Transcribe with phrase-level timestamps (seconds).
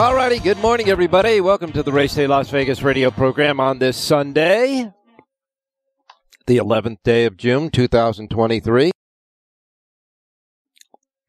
[0.00, 1.42] Alrighty, good morning, everybody.
[1.42, 4.90] Welcome to the Race Day Las Vegas radio program on this Sunday,
[6.46, 8.92] the 11th day of June, 2023.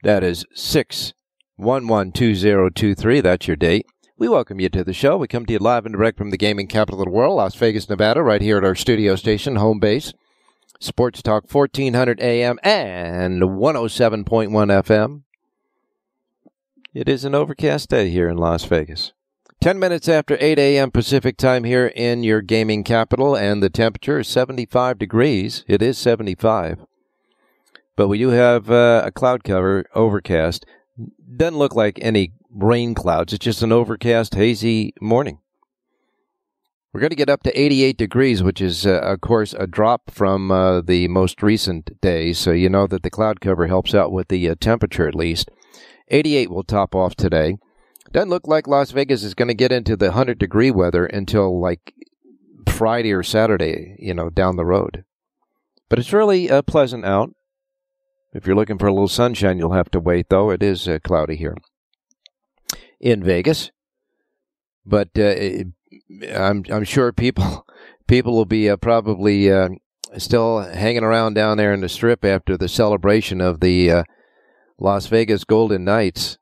[0.04, 3.22] That is 6112023.
[3.22, 3.86] That's your date.
[4.18, 5.18] We welcome you to the show.
[5.18, 7.56] We come to you live and direct from the gaming capital of the world, Las
[7.56, 10.14] Vegas, Nevada, right here at our studio station, home base.
[10.80, 15.24] Sports Talk 1400 AM and 107.1 FM.
[16.94, 19.14] It is an overcast day here in Las Vegas.
[19.62, 20.92] 10 minutes after 8 a.m.
[20.92, 25.64] Pacific time here in your gaming capital, and the temperature is 75 degrees.
[25.70, 26.86] It is 75.
[27.96, 30.66] But we do have uh, a cloud cover, overcast.
[31.38, 33.32] Doesn't look like any rain clouds.
[33.32, 35.40] It's just an overcast, hazy morning.
[36.92, 40.12] We're going to get up to 88 degrees, which is, uh, of course, a drop
[40.12, 42.38] from uh, the most recent days.
[42.38, 45.50] So you know that the cloud cover helps out with the uh, temperature at least.
[46.12, 47.58] 88 will top off today.
[48.12, 51.60] Doesn't look like Las Vegas is going to get into the 100 degree weather until
[51.60, 51.94] like
[52.70, 55.06] Friday or Saturday, you know, down the road.
[55.90, 57.34] But it's really uh, pleasant out.
[58.34, 60.52] If you're looking for a little sunshine, you'll have to wait, though.
[60.52, 61.56] It is uh, cloudy here
[63.00, 63.72] in Vegas.
[64.86, 65.36] But uh,
[66.34, 67.66] I'm I'm sure people
[68.08, 69.70] people will be uh, probably uh,
[70.18, 74.04] still hanging around down there in the strip after the celebration of the uh,
[74.82, 76.40] Las Vegas Golden Knights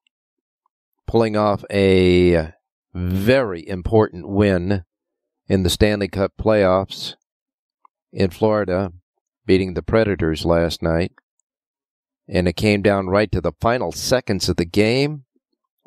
[1.05, 2.53] pulling off a
[2.93, 4.85] very important win
[5.49, 7.15] in the Stanley Cup playoffs
[8.13, 8.93] in Florida,
[9.45, 11.11] beating the Predators last night.
[12.29, 15.25] And it came down right to the final seconds of the game.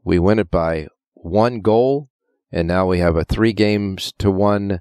[0.05, 2.11] We win it by one goal,
[2.51, 4.79] and now we have a three games to one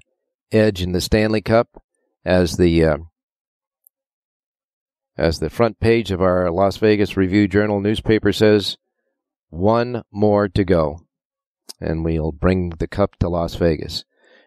[0.52, 1.82] edge in the Stanley Cup
[2.22, 2.98] as the uh,
[5.16, 8.76] as the front page of our Las Vegas Review Journal newspaper says,
[9.50, 11.00] one more to go.
[11.80, 14.04] And we'll bring the cup to Las Vegas.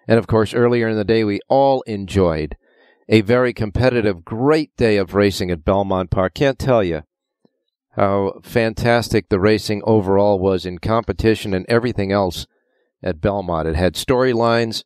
[0.07, 2.57] And of course, earlier in the day, we all enjoyed
[3.07, 6.33] a very competitive, great day of racing at Belmont Park.
[6.33, 7.03] Can't tell you
[7.95, 12.47] how fantastic the racing overall was in competition and everything else
[13.03, 13.67] at Belmont.
[13.67, 14.83] It had storylines.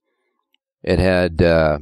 [0.83, 1.79] It had uh,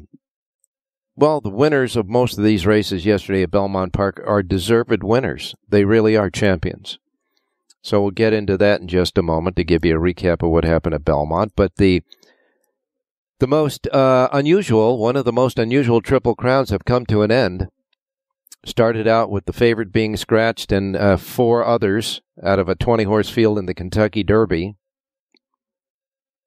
[1.17, 5.55] well, the winners of most of these races yesterday at Belmont Park are deserved winners.
[5.67, 6.99] They really are champions.
[7.81, 10.51] So we'll get into that in just a moment to give you a recap of
[10.51, 11.53] what happened at Belmont.
[11.55, 12.03] But the
[13.39, 17.31] the most uh, unusual, one of the most unusual triple crowns have come to an
[17.31, 17.67] end.
[18.65, 23.05] Started out with the favorite being scratched and uh, four others out of a 20
[23.05, 24.75] horse field in the Kentucky Derby.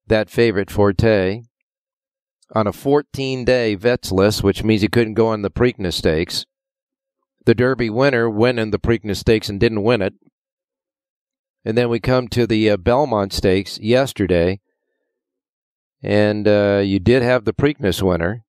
[0.07, 1.43] That favorite, Forte,
[2.55, 6.47] on a 14 day vets list, which means he couldn't go on the Preakness Stakes.
[7.47, 10.15] The Derby winner went in the Preakness Stakes and didn't win it.
[11.65, 14.61] And then we come to the uh, Belmont Stakes yesterday,
[16.03, 18.45] and uh, you did have the Preakness winner,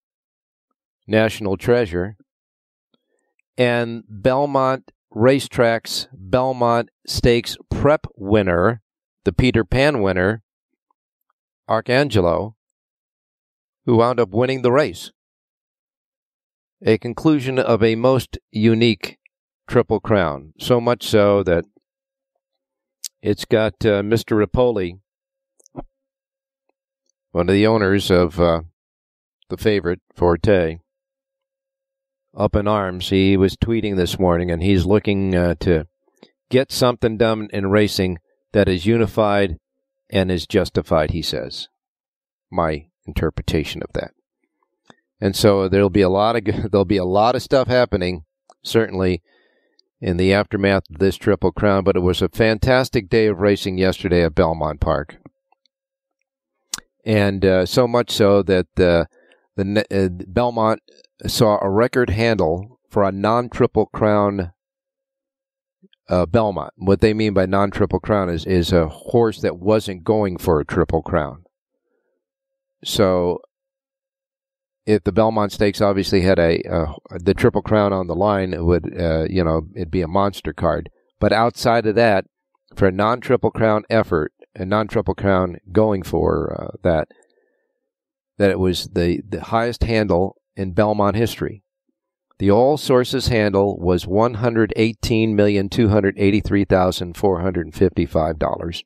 [1.07, 2.15] National Treasure,
[3.57, 8.81] and Belmont Racetrack's Belmont Stakes Prep winner,
[9.25, 10.41] the Peter Pan winner,
[11.69, 12.53] Arcangelo,
[13.85, 15.11] who wound up winning the race.
[16.83, 19.17] A conclusion of a most unique
[19.67, 21.65] Triple Crown, so much so that
[23.21, 24.43] it's got uh, Mr.
[24.43, 24.99] Repole,
[27.31, 28.61] one of the owners of uh,
[29.49, 30.79] the favorite, Forte,
[32.35, 33.09] up in arms.
[33.09, 35.87] He was tweeting this morning, and he's looking uh, to
[36.49, 38.17] get something done in racing
[38.53, 39.57] that is unified
[40.09, 41.11] and is justified.
[41.11, 41.69] He says,
[42.51, 44.11] my interpretation of that.
[45.19, 48.25] And so there'll be a lot of there'll be a lot of stuff happening,
[48.63, 49.21] certainly
[50.01, 51.83] in the aftermath of this Triple Crown.
[51.83, 55.17] But it was a fantastic day of racing yesterday at Belmont Park,
[57.05, 59.05] and uh, so much so that uh,
[59.55, 60.81] the uh, Belmont
[61.27, 64.51] saw a record handle for a non-Triple Crown
[66.09, 66.73] uh, Belmont.
[66.75, 70.65] What they mean by non-Triple Crown is is a horse that wasn't going for a
[70.65, 71.43] Triple Crown.
[72.83, 73.41] So
[74.85, 76.61] if the Belmont Stakes obviously had a
[77.11, 80.53] the Triple Crown on the line, it would uh, you know it'd be a monster
[80.53, 80.89] card.
[81.19, 82.25] But outside of that,
[82.75, 87.09] for a non Triple Crown effort, a non Triple Crown going for uh, that,
[88.37, 91.63] that it was the the highest handle in Belmont history.
[92.39, 97.41] The all sources handle was one hundred eighteen million two hundred eighty three thousand four
[97.41, 98.83] hundred fifty five dollars,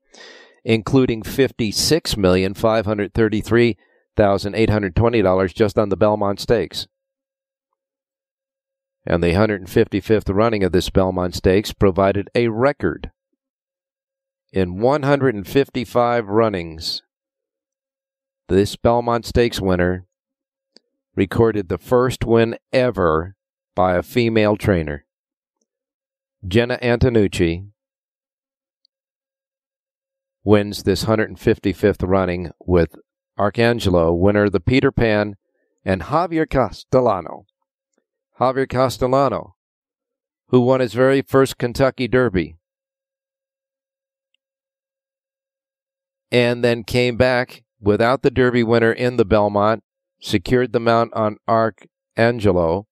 [0.65, 3.77] including fifty six million five hundred thirty three
[4.17, 6.87] $1,820 just on the Belmont Stakes.
[9.05, 13.11] And the 155th running of this Belmont Stakes provided a record.
[14.51, 17.03] In 155 runnings,
[18.47, 20.07] this Belmont Stakes winner
[21.15, 23.35] recorded the first win ever
[23.75, 25.05] by a female trainer.
[26.47, 27.67] Jena Antonucci
[30.45, 32.95] wins this 155th running with
[33.37, 35.35] Arcangelo, winner the Peter Pan,
[35.83, 37.45] and Javier Castellano.
[38.39, 39.55] Javier Castellano,
[40.49, 42.57] who won his very first Kentucky Derby.
[46.31, 49.83] And then came back without the Derby winner in the Belmont,
[50.19, 52.85] secured the mount on Arcangelo,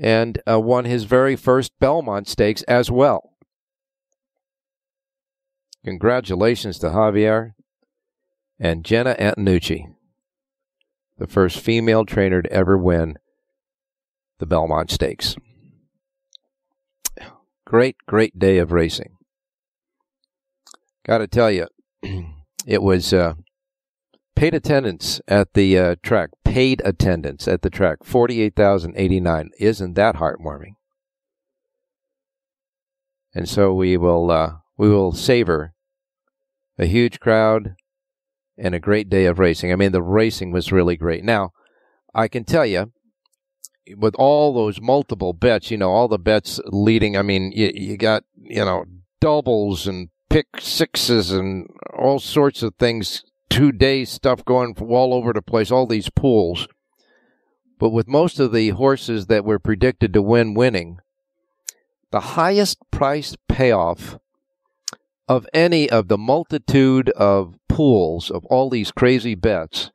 [0.00, 3.27] and uh, won his very first Belmont Stakes as well.
[5.84, 7.52] Congratulations to Javier
[8.58, 9.94] and Jena Antonucci,
[11.18, 13.16] the first female trainer to ever win
[14.38, 15.36] the Belmont Stakes.
[17.64, 19.16] Great, great day of racing.
[21.06, 21.66] Got to tell you,
[22.66, 23.34] it was uh,
[24.34, 26.30] paid attendance at the uh, track.
[26.44, 29.50] Paid attendance at the track, forty-eight thousand eighty-nine.
[29.58, 30.76] Isn't that heartwarming?
[33.34, 35.74] And so we will uh, we will savor
[36.78, 37.74] a huge crowd,
[38.56, 39.72] and a great day of racing.
[39.72, 41.24] I mean, the racing was really great.
[41.24, 41.52] Now,
[42.14, 42.92] I can tell you,
[43.96, 47.96] with all those multiple bets, you know, all the bets leading, I mean, you, you
[47.96, 48.84] got, you know,
[49.20, 55.32] doubles and pick sixes and all sorts of things, two day stuff going all over
[55.32, 56.68] the place, all these pools.
[57.78, 60.98] But with most of the horses that were predicted to win winning,
[62.10, 64.18] the highest price payoff
[65.28, 69.90] of any of the multitude of pools of all these crazy bets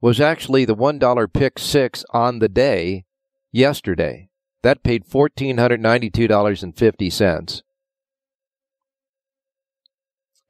[0.00, 3.04] was actually the $1 pick six on the day
[3.50, 4.28] yesterday.
[4.62, 7.62] That paid $1,492.50.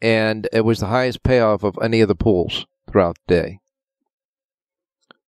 [0.01, 3.59] And it was the highest payoff of any of the pools throughout the day.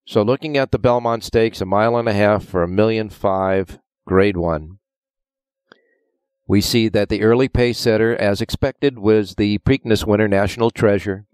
[0.06, 3.78] So looking at the Belmont Stakes, a mile and a half for a million five,
[4.06, 4.78] grade one.
[6.46, 11.26] We see that the early pace setter, as expected, was the Preakness winner, National Treasure.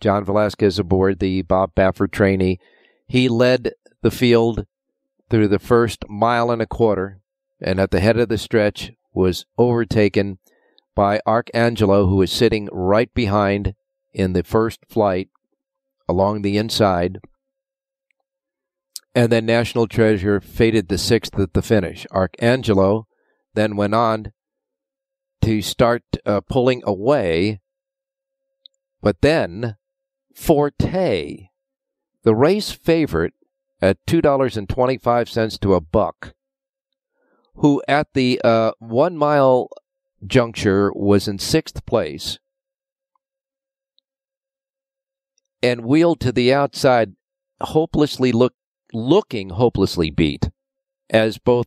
[0.00, 2.58] John Velasquez aboard the Bob Baffert trainee.
[3.06, 3.72] He led
[4.02, 4.66] the field
[5.30, 7.20] through the first mile and a quarter,
[7.60, 10.38] and at the head of the stretch was overtaken
[10.94, 13.74] by Arcangelo, who was sitting right behind
[14.12, 15.28] in the first flight
[16.08, 17.20] along the inside.
[19.14, 22.04] And then National Treasure faded the sixth at the finish.
[22.10, 23.04] Arcangelo
[23.54, 24.32] then went on
[25.42, 27.60] to start uh, pulling away.
[29.00, 29.76] But then
[30.34, 31.48] Forte,
[32.22, 33.34] the race favorite
[33.80, 36.34] at $2.25 to a buck,
[37.56, 39.68] who at the uh, one mile
[40.26, 42.38] juncture was in sixth place
[45.64, 47.14] and wheeled to the outside,
[47.60, 48.54] hopelessly look,
[48.92, 50.50] looking hopelessly beat,
[51.08, 51.66] as both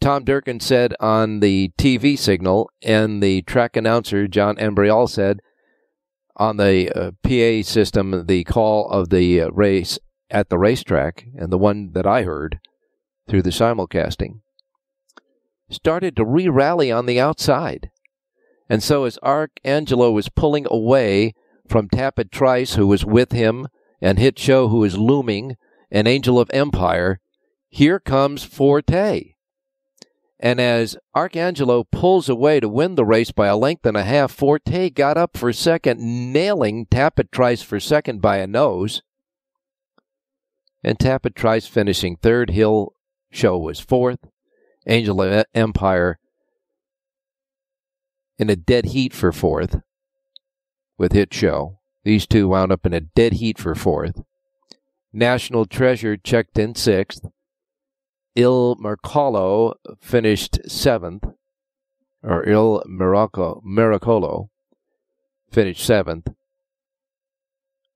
[0.00, 5.40] Tom Durkin said on the TV signal, and the track announcer, John Imbriale, said
[6.36, 9.98] on the uh, PA system the call of the uh, race
[10.30, 12.60] at the racetrack, and the one that I heard
[13.28, 14.40] through the simulcasting,
[15.68, 17.90] started to re rally on the outside.
[18.68, 21.34] And so, as Arcangelo was pulling away
[21.66, 23.68] from Tapit Trice, who was with him,
[24.00, 25.56] and Hit Show, who was looming,
[25.90, 27.18] and Angel of Empire,
[27.68, 29.34] Here comes Forte.
[30.40, 34.30] And as Arcangelo pulls away to win the race by a length and a half,
[34.30, 36.00] Forte got up for second,
[36.32, 39.02] nailing Tapit Trice for second by a nose.
[40.84, 42.50] And Tapit Trice finishing third.
[42.50, 42.68] Hit
[43.30, 44.20] Show was fourth.
[44.86, 46.18] Angel of Empire
[48.38, 49.80] in a dead heat for fourth
[50.96, 51.78] with Hit Show.
[52.04, 54.22] These two wound up in a dead heat for fourth.
[55.12, 57.26] National Treasure checked in sixth.
[58.34, 61.24] Il Miracolo finished seventh,
[62.22, 64.48] or Il Miraco, Miracolo
[65.50, 66.28] finished seventh.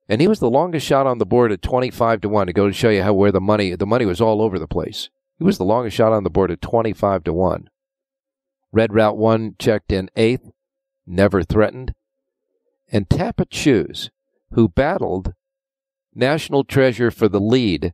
[0.08, 2.66] And he was the longest shot on the board at 25 to 1 to go
[2.66, 5.10] to show you how where the money the money was all over the place.
[5.38, 7.68] He was the longest shot on the board at 25 to 1.
[8.72, 10.50] Red Route 1 checked in 8th,
[11.06, 11.94] never threatened.
[12.90, 14.10] And Tapit Shoes,
[14.52, 15.34] who battled
[16.14, 17.92] National Treasure for the lead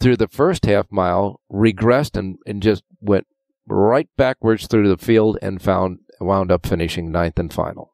[0.00, 3.26] through the first half mile, regressed and, and just went
[3.66, 7.92] right backwards through the field and found wound up finishing ninth and final.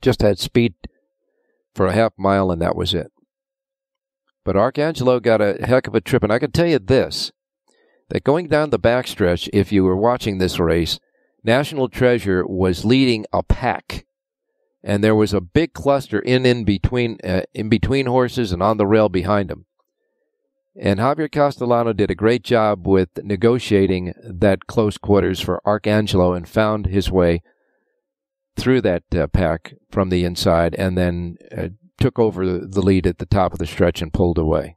[0.00, 0.74] Just had speed
[1.74, 3.10] for a half mile and that was it.
[4.44, 7.32] But Arcangelo got a heck of a trip, and I can tell you this:
[8.10, 11.00] that going down the backstretch, if you were watching this race,
[11.42, 14.04] National Treasure was leading a pack,
[14.82, 18.76] and there was a big cluster in in between uh, in between horses and on
[18.76, 19.64] the rail behind him.
[20.76, 26.48] And Javier Castellano did a great job with negotiating that close quarters for Arcangelo and
[26.48, 27.42] found his way
[28.56, 31.68] through that uh, pack from the inside and then uh,
[32.00, 34.76] took over the lead at the top of the stretch and pulled away.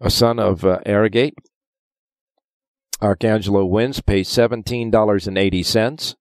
[0.00, 1.34] A son of uh, Arrogate,
[3.02, 6.14] Arcangelo wins, pays $17.80.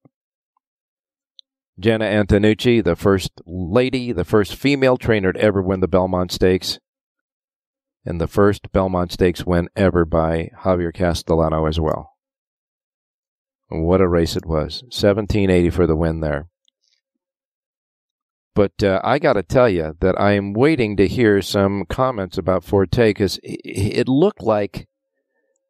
[1.79, 6.79] Jena Antonucci, the first lady, the first female trainer to ever win the Belmont Stakes,
[8.05, 12.13] and the first Belmont Stakes win ever by Javier Castellano as well.
[13.69, 14.81] What a race it was.
[14.83, 16.47] 1780 for the win there.
[18.55, 22.37] But uh, I got to tell you that I am waiting to hear some comments
[22.37, 24.87] about Forte because it looked like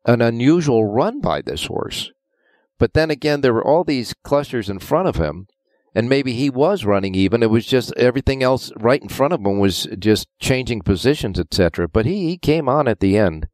[0.06, 2.12] an unusual run by this horse.
[2.80, 5.48] But then again, there were all these clusters in front of him
[5.96, 7.44] and maybe he was running even.
[7.44, 11.88] It was just everything else right in front of him was just changing positions, etc.
[11.88, 13.48] But he, he came on at the end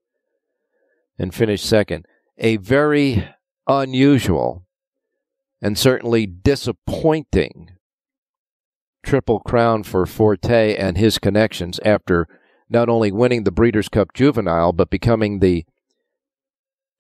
[1.18, 2.06] and finished second.
[2.38, 3.28] A very
[3.68, 4.66] unusual
[5.62, 7.72] and certainly disappointing
[9.04, 12.28] triple crown for Forte and his connections after
[12.70, 15.66] not only winning the Breeders' Cup Juvenile, but becoming the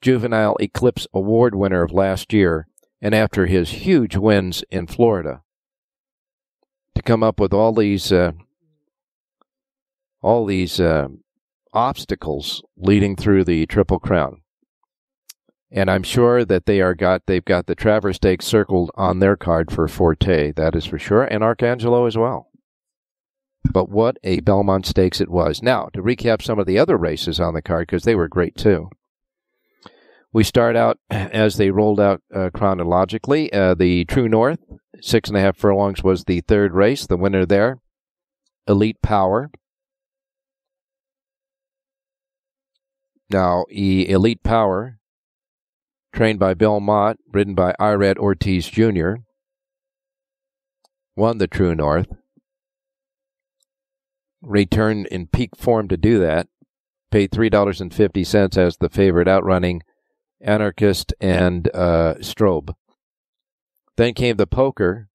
[0.01, 2.67] Juvenile Eclipse Award winner of last year
[3.05, 5.43] and after his huge wins in Florida,
[6.95, 8.31] to come up with all these uh,
[10.23, 11.09] all these uh,
[11.71, 14.41] obstacles leading through the Triple Crown.
[15.69, 19.35] And I'm sure that they are got they've got the Travers Stakes circled on their
[19.35, 22.49] card for Forte, that is for sure, and Arcangelo as well.
[23.71, 25.61] But what a Belmont Stakes it was.
[25.61, 28.55] Now, to recap some of the other races on the card, because they were great
[28.55, 28.89] too.
[30.35, 33.53] We start out as they rolled out uh, chronologically.
[33.53, 34.59] Uh, the True North,
[34.99, 37.07] six and a half furlongs, was the third race.
[37.07, 37.77] The winner there,
[38.67, 39.49] Elite Power.
[43.29, 44.99] Now, e- Elite Power,
[46.13, 49.13] trained by Bill Mott, ridden by Irad Ortiz Jr.,
[51.15, 52.09] won the True North.
[54.41, 56.49] Returned in peak form to do that.
[57.09, 59.81] Paid $3.50 as the favorite, outrunning
[60.41, 62.73] Anarchist, and uh, Strobe.
[63.97, 65.09] Then came the poker,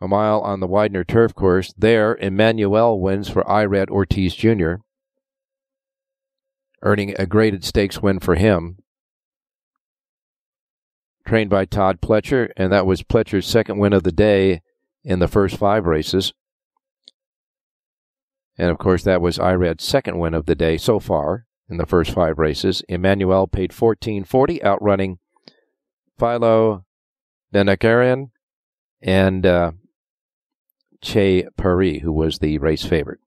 [0.00, 1.74] a mile on the Widener turf course.
[1.76, 4.74] There, Emmanuel wins for Irad Ortiz Jr.,
[6.82, 8.78] earning a graded stakes win for him.
[11.26, 14.62] Trained by Todd Pletcher, and that was Pletcher's second win of the day
[15.02, 16.32] in the first five races.
[18.56, 21.86] And of course, that was Irad's second win of the day so far in the
[21.86, 22.82] first five races.
[22.88, 25.18] Emmanuel paid 1440, outrunning
[26.18, 26.84] Philo
[27.52, 28.30] Denakarian
[29.00, 29.72] and uh,
[31.00, 33.20] Che Paris, who was the race favorite.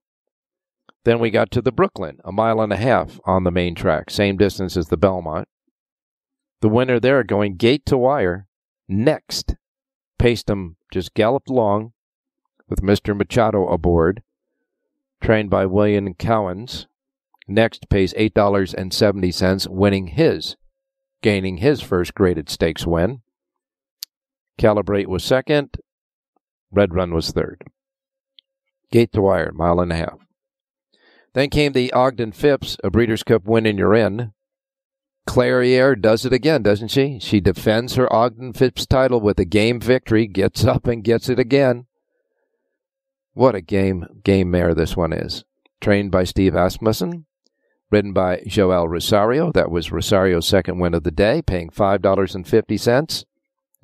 [1.04, 4.10] Then we got to the Brooklyn, a mile and a half on the main track,
[4.10, 5.48] same distance as the Belmont.
[6.60, 8.46] The winner there going gate to wire.
[8.88, 9.56] Next,
[10.18, 11.92] Paestum just galloped along
[12.68, 13.16] with Mr.
[13.16, 14.22] Machado aboard,
[15.20, 16.86] trained by William Cowens.
[17.48, 20.56] Next pays $8.70, winning his,
[21.22, 23.22] gaining his first graded stakes win.
[24.58, 25.76] Calibrate was second.
[26.70, 27.62] Red Run was third.
[28.90, 30.18] Gate to wire, mile and a half.
[31.34, 34.32] Then came the Ogden Phipps, a Breeders' Cup win in your in.
[35.26, 37.18] Clairiere does it again, doesn't she?
[37.20, 41.38] She defends her Ogden Phipps title with a game victory, gets up and gets it
[41.38, 41.86] again.
[43.32, 45.44] What a game game mare this one is.
[45.80, 47.24] Trained by Steve Asmussen,
[47.92, 49.52] ridden by Joel Rosario.
[49.52, 53.24] That was Rosario's second win of the day, paying $5.50.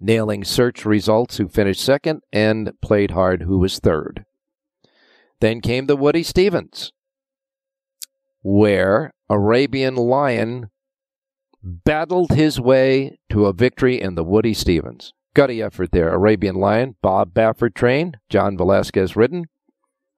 [0.00, 4.25] Nailing search results, who finished second, and played hard, who was third.
[5.41, 6.93] Then came the Woody Stephens,
[8.43, 10.71] where Arabian Lion
[11.62, 15.12] battled his way to a victory in the Woody Stephens.
[15.35, 16.09] Gutty effort there.
[16.09, 19.47] Arabian Lion, Bob Baffert trained, John Velasquez ridden.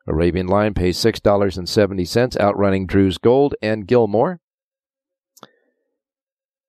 [0.06, 4.40] Arabian Lion pays $6.70, outrunning Drew's Gold and Gilmore.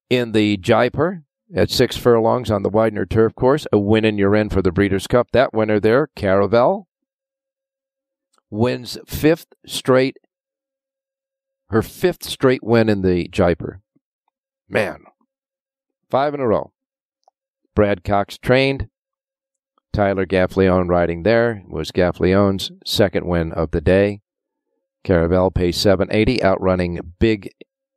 [0.09, 1.23] In the Jaipur,
[1.55, 4.71] at six furlongs on the Widener turf course, a win in your end for the
[4.71, 5.29] Breeders' Cup.
[5.31, 6.87] That winner there, Caravel,
[8.49, 10.17] wins fifth straight,
[11.69, 13.81] her fifth straight win in the Jaipur.
[14.69, 15.03] Man,
[16.09, 16.71] five in a row.
[17.75, 18.87] Brad Cox trained.
[19.93, 24.21] Tyler Gaffalione riding there was Gaffalione's second win of the day.
[25.03, 27.49] Caravel pays 780, outrunning Big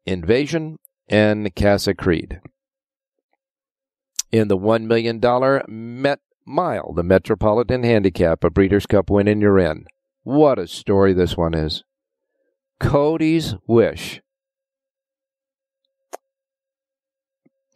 [0.06, 2.40] Invasion and Casa Creed.
[4.32, 5.20] In the $1 million
[5.68, 9.86] Met Mile, the Metropolitan Handicap, a Breeders' Cup win in your in.
[10.22, 11.84] What a story this one is.
[12.80, 14.20] Cody's Wish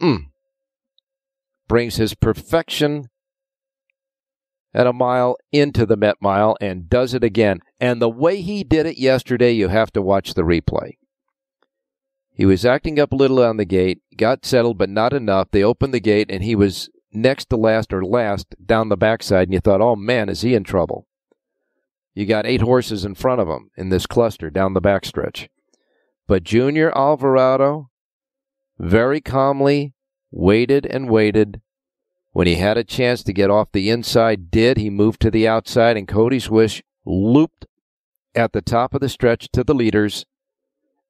[0.00, 0.26] Mm.
[1.66, 3.08] Brings his perfection
[4.74, 7.60] at a mile into the Met Mile and does it again.
[7.80, 10.98] And the way he did it yesterday, you have to watch the replay.
[12.32, 15.48] He was acting up a little on the gate, got settled, but not enough.
[15.50, 19.48] They opened the gate, and he was next to last or last down the backside,
[19.48, 21.06] and you thought, oh man, is he in trouble?
[22.14, 25.48] You got eight horses in front of him in this cluster down the backstretch.
[26.26, 27.90] But Junior Alvarado
[28.78, 29.94] very calmly
[30.30, 31.60] waited and waited.
[32.38, 34.76] When he had a chance to get off the inside, did.
[34.76, 37.66] He moved to the outside, and Cody's Wish looped
[38.32, 40.24] at the top of the stretch to the leaders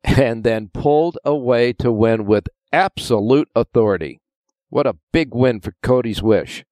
[0.03, 4.23] and then pulled away to win with absolute authority.
[4.71, 6.64] What a big win for Cody's Wish.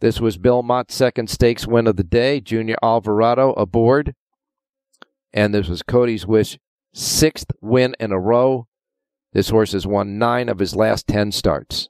[0.00, 4.16] This was Bill Mott's second stakes win of the day, Junior Alvarado aboard.
[5.32, 6.58] And this was Cody's Wish
[6.92, 8.66] sixth win in a row.
[9.32, 11.88] This horse has won nine of his last ten starts.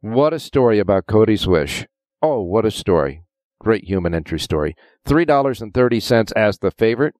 [0.00, 1.86] What a story about Cody's Wish.
[2.22, 3.24] Oh, what a story.
[3.60, 4.76] Great human entry story.
[5.06, 7.14] $3.30 as the favorite.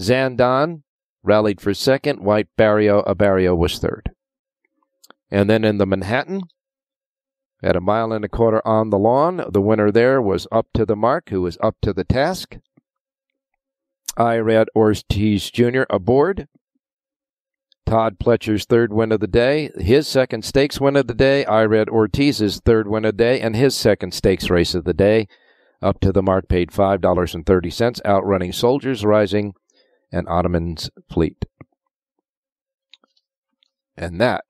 [0.00, 0.82] Zandon
[1.22, 2.18] rallied for second.
[2.18, 4.10] White Barrio Abarrio was third.
[5.30, 6.42] And then in the Manhattan,
[7.62, 10.84] at a mile and a quarter on the lawn, the winner there was up to
[10.84, 12.58] the mark, who was up to the task.
[14.18, 15.84] Irad Ortiz Jr.
[15.88, 16.48] aboard.
[17.86, 21.88] Todd Pletcher's third win of the day, his second stakes win of the day, Irad
[21.88, 25.28] Ortiz's third win of the day, and his second stakes race of the day.
[25.82, 29.54] Up to the mark paid $5.30, outrunning Soldiers Rising
[30.12, 31.44] and Ottoman's Fleet.
[33.96, 34.44] And that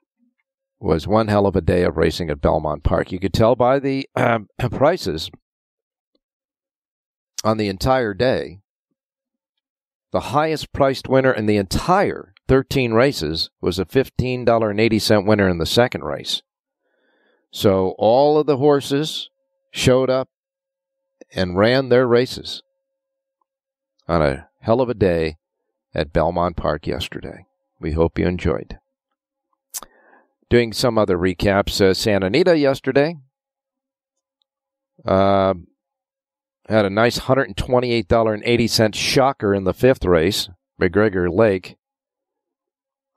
[0.79, 3.13] was one hell of a day of racing at Belmont Park.
[3.13, 5.31] You could tell by the um, prices
[7.45, 8.59] on the entire day.
[10.13, 15.65] The highest priced winner in the entire 13 races was a $15.80 winner in the
[15.65, 16.43] second race.
[17.51, 19.31] So all of the horses
[19.71, 20.29] showed up
[21.35, 22.63] and ran their races
[24.07, 25.39] on a hell of a day
[25.95, 27.47] at Belmont Park yesterday.
[27.81, 28.79] We hope you enjoyed.
[30.51, 31.81] Doing some other recaps.
[31.81, 33.17] Uh, Santa Anita yesterday
[35.07, 35.55] uh,
[36.69, 41.79] had a nice $128.80 shocker in the fifth race, McGregor Lake.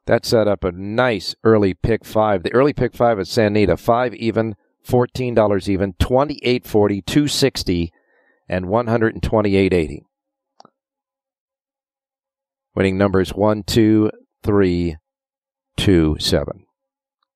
[0.06, 2.44] That set up a nice early pick five.
[2.44, 4.56] The early pick five at Santa Anita, five even,
[4.88, 7.92] $14 even, 28.40, 260
[8.48, 10.02] and 128.80.
[12.76, 14.12] Winning numbers one, two,
[14.44, 14.98] three,
[15.78, 16.66] two, seven.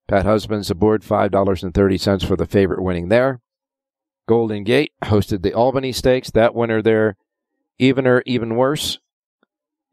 [0.07, 3.41] Pat Husbands aboard $5.30 for the favorite winning there.
[4.27, 6.31] Golden Gate hosted the Albany Stakes.
[6.31, 7.15] That winner there,
[7.77, 8.99] evener, even worse.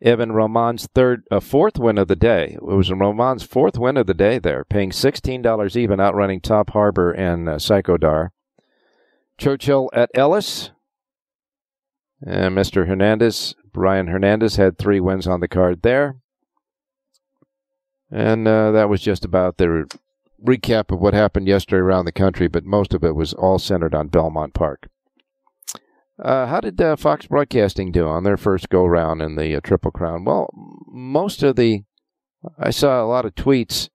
[0.05, 2.53] Evin Roman's third, uh, fourth win of the day.
[2.55, 7.13] It was Roman's fourth win of the day there, paying $16 even, outrunning Top Harbor
[7.13, 8.31] and uh, Psychodar.
[9.39, 10.71] Churchill at Ellis.
[12.25, 12.87] And Mr.
[12.87, 16.17] Hernandez, Brian Hernandez, had three wins on the card there.
[18.11, 19.87] And uh, that was just about the
[20.45, 23.95] recap of what happened yesterday around the country, but most of it was all centered
[23.95, 24.89] on Belmont Park.
[26.19, 29.61] Uh, how did uh, Fox Broadcasting do on their first go round in the uh,
[29.61, 30.25] Triple Crown?
[30.25, 30.49] Well,
[30.87, 31.83] most of the,
[32.59, 33.91] I saw a lot of tweets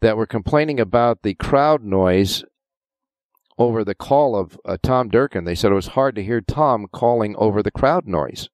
[0.00, 2.44] that were complaining about the crowd noise
[3.58, 5.44] over the call of uh, Tom Durkin.
[5.44, 8.48] They said it was hard to hear Tom calling over the crowd noise.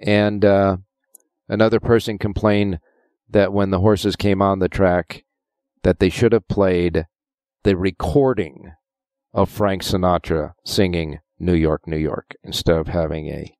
[0.00, 0.78] And uh,
[1.48, 2.80] another person complained
[3.28, 5.24] that when the horses came on the track,
[5.82, 7.06] that they should have played
[7.64, 8.72] the recording
[9.32, 13.54] of Frank Sinatra singing New York, New York, instead of having a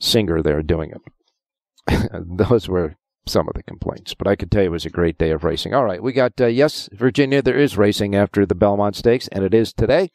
[0.00, 2.10] singer there doing it.
[2.26, 2.96] Those were
[3.30, 5.44] some of the complaints, but I could tell you it was a great day of
[5.44, 5.72] racing.
[5.72, 9.44] All right, we got, uh, yes, Virginia, there is racing after the Belmont Stakes, and
[9.44, 10.10] it is today.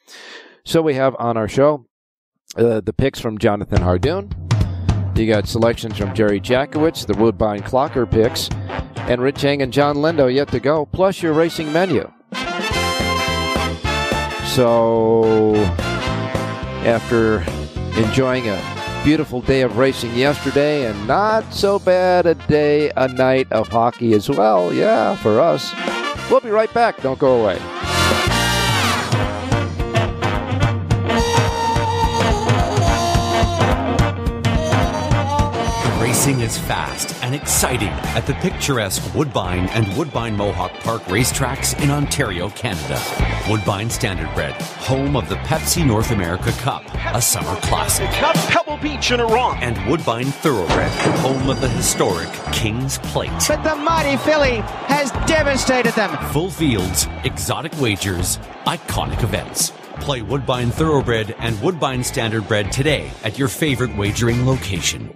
[0.63, 1.85] So we have on our show
[2.57, 4.33] uh, the picks from Jonathan Hardoon.
[5.17, 8.49] You got selections from Jerry Jackowitz, the Woodbine Clocker picks,
[9.09, 12.11] and Rich Eng and John Lindo yet to go, plus your racing menu.
[14.45, 15.55] So,
[16.85, 17.39] after
[17.97, 18.74] enjoying a
[19.05, 24.13] beautiful day of racing yesterday and not so bad a day, a night of hockey
[24.13, 25.71] as well, yeah, for us,
[26.31, 26.99] we'll be right back.
[27.03, 27.94] Don't go away.
[36.25, 41.91] Racing is fast and exciting at the picturesque Woodbine and Woodbine Mohawk Park racetracks in
[41.91, 42.99] Ontario, Canada.
[43.47, 46.81] Woodbine Standardbred, home of the Pepsi North America Cup,
[47.13, 48.09] a summer classic.
[48.09, 49.59] Cup, Pebble Beach in Iran.
[49.61, 53.29] And Woodbine Thoroughbred, home of the historic King's Plate.
[53.47, 56.17] But the mighty filly has devastated them.
[56.31, 59.73] Full fields, exotic wagers, iconic events.
[59.99, 65.15] Play Woodbine Thoroughbred and Woodbine Standardbred today at your favorite wagering location.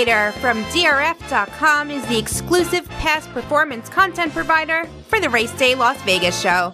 [0.00, 6.40] From DRF.com is the exclusive past performance content provider for the Race Day Las Vegas
[6.40, 6.72] show.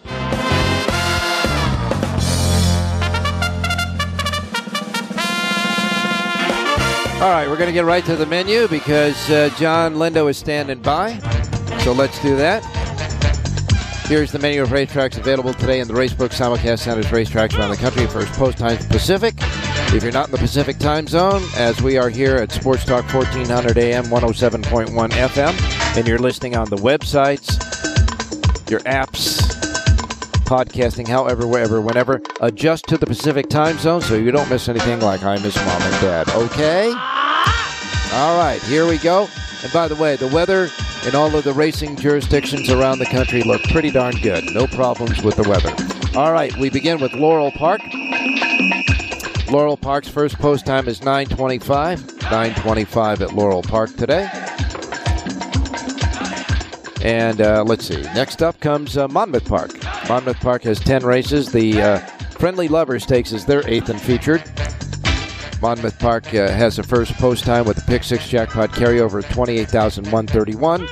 [7.19, 10.37] All right, we're going to get right to the menu because uh, John Lindo is
[10.37, 11.19] standing by.
[11.81, 12.65] So let's do that.
[14.07, 17.77] Here's the menu of racetracks available today in the Racebook simulcast centers racetracks around the
[17.77, 18.07] country.
[18.07, 19.35] First post time Pacific.
[19.94, 23.05] If you're not in the Pacific time zone, as we are here at Sports Talk
[23.14, 27.55] 1400 AM, 107.1 FM, and you're listening on the websites,
[28.68, 29.40] your apps,
[30.44, 32.20] podcasting, however, wherever, whenever.
[32.42, 35.83] Adjust to the Pacific time zone so you don't miss anything like I miss mom
[35.83, 36.29] and dad.
[36.31, 36.88] Okay?
[38.12, 39.29] All right, here we go.
[39.62, 40.68] And by the way, the weather
[41.07, 44.44] in all of the racing jurisdictions around the country look pretty darn good.
[44.53, 45.72] No problems with the weather.
[46.18, 47.81] All right, we begin with Laurel Park.
[49.51, 52.23] Laurel Park's first post time is 925.
[52.23, 54.29] 925 at Laurel Park today.
[57.03, 58.03] And uh, let's see.
[58.03, 59.71] Next up comes uh, Monmouth Park.
[60.09, 61.53] Monmouth Park has 10 races.
[61.53, 61.99] The uh,
[62.39, 64.43] Friendly Lovers takes as their eighth and featured.
[65.63, 69.29] Monmouth Park uh, has a first post time with the Pick Six Jackpot carryover of
[69.31, 70.83] 28,131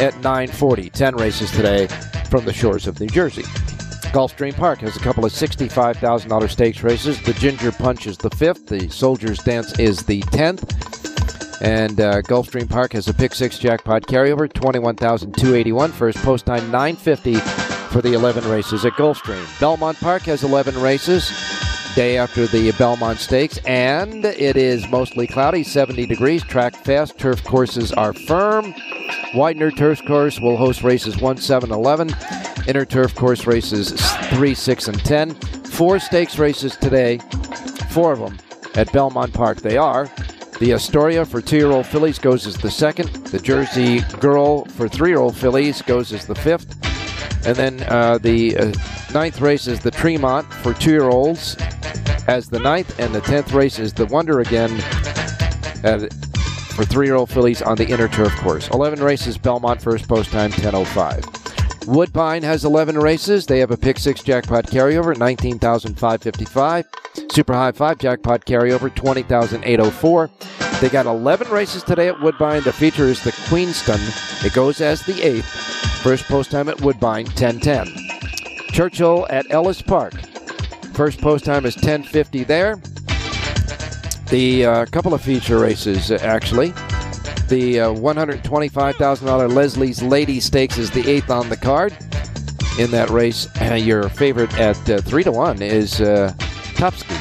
[0.00, 0.90] at 940.
[0.90, 1.88] 10 races today
[2.30, 3.44] from the shores of New Jersey.
[4.08, 7.20] Gulfstream Park has a couple of $65,000 stakes races.
[7.22, 8.66] The Ginger Punch is the fifth.
[8.66, 10.64] The Soldier's Dance is the tenth.
[11.60, 15.92] And uh, Gulfstream Park has a pick six jackpot carryover, 21,281.
[15.92, 17.34] First post time 950
[17.92, 19.44] for the 11 races at Gulfstream.
[19.60, 21.67] Belmont Park has 11 races.
[21.94, 26.42] Day after the Belmont Stakes, and it is mostly cloudy, 70 degrees.
[26.44, 28.74] Track fast, turf courses are firm.
[29.34, 32.10] Widener Turf Course will host races 1, 7, 11.
[32.66, 33.92] Inner Turf Course races
[34.30, 35.34] 3, 6, and 10.
[35.34, 37.18] Four stakes races today,
[37.90, 38.38] four of them
[38.74, 39.58] at Belmont Park.
[39.58, 40.08] They are
[40.60, 43.08] the Astoria for two year old fillies goes as the second.
[43.26, 46.87] The Jersey Girl for three year old fillies goes as the fifth.
[47.48, 48.72] And then uh, the uh,
[49.14, 51.56] ninth race is the Tremont for two year olds
[52.26, 53.00] as the ninth.
[53.00, 54.70] And the tenth race is the Wonder Again
[55.82, 56.12] at,
[56.76, 58.68] for three year old fillies on the inner turf course.
[58.68, 61.86] 11 races, Belmont first post time 10.05.
[61.86, 63.46] Woodbine has 11 races.
[63.46, 66.84] They have a pick six jackpot carryover, 19,555.
[67.32, 70.30] Super high five jackpot carryover, 20,804.
[70.82, 72.62] They got 11 races today at Woodbine.
[72.64, 74.44] The feature is the Queenston.
[74.44, 75.77] It goes as the eighth.
[76.02, 77.88] First post time at Woodbine, 1010.
[78.72, 80.14] Churchill at Ellis Park.
[80.94, 82.76] First post time is 1050 there.
[84.30, 86.68] The uh, couple of feature races, uh, actually.
[87.48, 91.92] The uh, $125,000 Leslie's Lady Stakes is the eighth on the card.
[92.78, 93.48] In that race,
[93.84, 96.32] your favorite at uh, 3 to 1 is uh,
[96.74, 97.16] Topsky.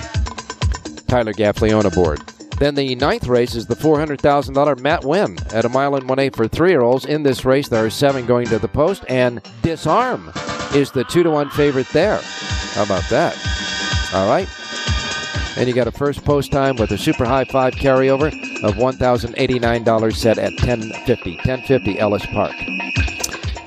[1.08, 2.22] Tyler Gaffalione aboard.
[2.60, 6.36] Then the ninth race is the $400,000 Matt Winn at a mile and one eighth
[6.36, 7.06] for three year olds.
[7.06, 10.32] In this race, there are seven going to the post, and Disarm
[10.74, 12.20] is the two to one favorite there.
[12.74, 13.36] How about that?
[14.14, 14.48] All right.
[15.58, 18.28] And you got a first post time with a super high five carryover
[18.64, 21.32] of $1,089 set at 1050.
[21.36, 22.54] 1050 Ellis Park.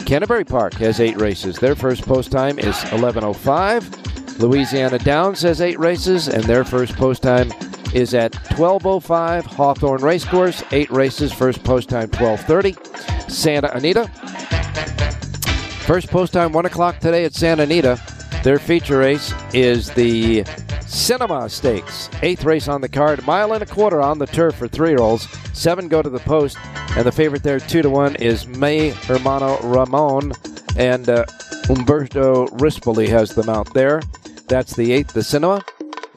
[0.05, 1.57] Canterbury Park has eight races.
[1.57, 4.41] Their first post time is 1105.
[4.41, 7.53] Louisiana Downs has eight races, and their first post time
[7.95, 10.63] is at 1205 Hawthorne Racecourse.
[10.73, 12.77] Eight races, first post time 1230.
[13.31, 14.09] Santa Anita.
[15.87, 18.01] First post time 1 o'clock today at Santa Anita.
[18.43, 20.45] Their feature race is the
[20.87, 22.09] Cinema Stakes.
[22.23, 25.01] Eighth race on the card, mile and a quarter on the turf for three year
[25.01, 25.29] olds.
[25.53, 26.57] Seven go to the post,
[26.97, 30.33] and the favorite there, two to one, is Mi Hermano Ramon,
[30.77, 31.25] and uh,
[31.69, 34.01] Umberto Rispoli has the mount there.
[34.49, 35.63] That's the eighth, the Cinema.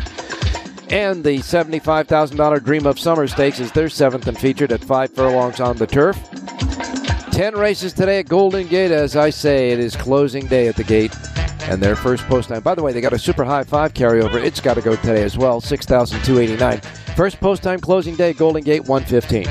[0.90, 5.60] And the $75,000 Dream of Summer Stakes is their seventh and featured at five furlongs
[5.60, 6.18] on the turf.
[7.30, 8.90] Ten races today at Golden Gate.
[8.90, 11.14] As I say, it is closing day at the gate.
[11.62, 12.62] And their first post time.
[12.62, 14.42] By the way, they got a super high five carryover.
[14.42, 15.60] It's got to go today as well.
[15.60, 16.80] 6,289.
[17.14, 19.44] First post time closing day, Golden Gate 115.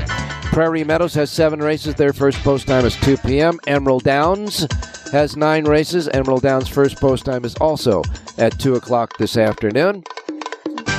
[0.52, 1.94] Prairie Meadows has seven races.
[1.94, 3.60] Their first post time is 2 p.m.
[3.68, 4.66] Emerald Downs
[5.12, 6.08] has nine races.
[6.08, 8.02] Emerald Downs' first post time is also
[8.38, 10.02] at 2 o'clock this afternoon.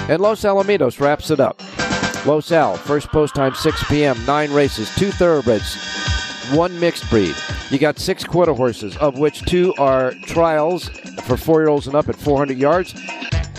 [0.10, 1.62] And Los Alamitos wraps it up.
[2.26, 5.78] Los Al, first post time 6 p.m., nine races, two thoroughbreds,
[6.52, 7.36] one mixed breed.
[7.70, 10.90] You got six quarter horses, of which two are trials
[11.26, 12.96] for four year olds and up at 400 yards.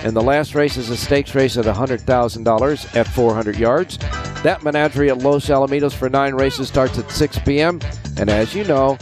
[0.02, 3.98] And the last race is a stakes race at $100,000 at 400 yards.
[4.42, 7.80] That menagerie at Los Alamitos for nine races starts at 6 p.m.
[8.16, 8.98] And as you know,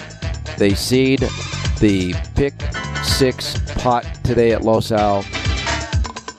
[0.58, 1.20] they seed
[1.80, 2.52] the pick
[3.02, 5.24] six pot today at Los Al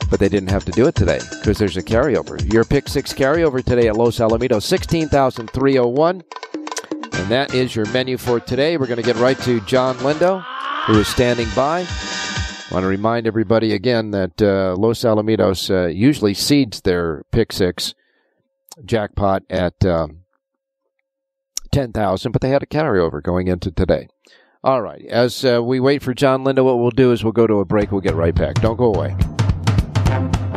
[0.10, 2.52] but they didn't have to do it today because there's a carryover.
[2.52, 6.24] Your pick six carryover today at Los Alamitos, 16,301.
[6.92, 8.78] And that is your menu for today.
[8.78, 10.44] We're going to get right to John Lindo,
[10.86, 11.82] who is standing by.
[11.82, 17.52] I want to remind everybody again that uh, Los Alamitos uh, usually seeds their pick
[17.52, 17.94] six
[18.86, 20.20] jackpot at um,
[21.72, 24.08] 10,000, but they had a carryover going into today.
[24.64, 25.06] All right.
[25.06, 27.66] As uh, we wait for John Lindo, what we'll do is we'll go to a
[27.66, 27.92] break.
[27.92, 28.56] We'll get right back.
[28.56, 29.16] Don't go away.
[30.10, 30.49] Thank you.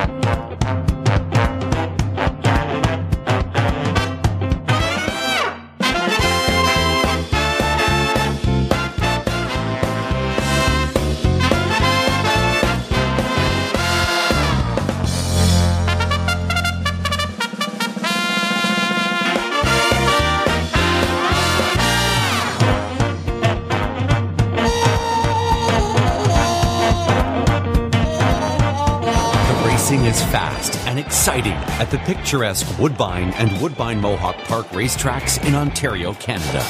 [30.03, 35.55] Racing is fast and exciting at the picturesque Woodbine and Woodbine Mohawk Park racetracks in
[35.55, 36.65] Ontario, Canada.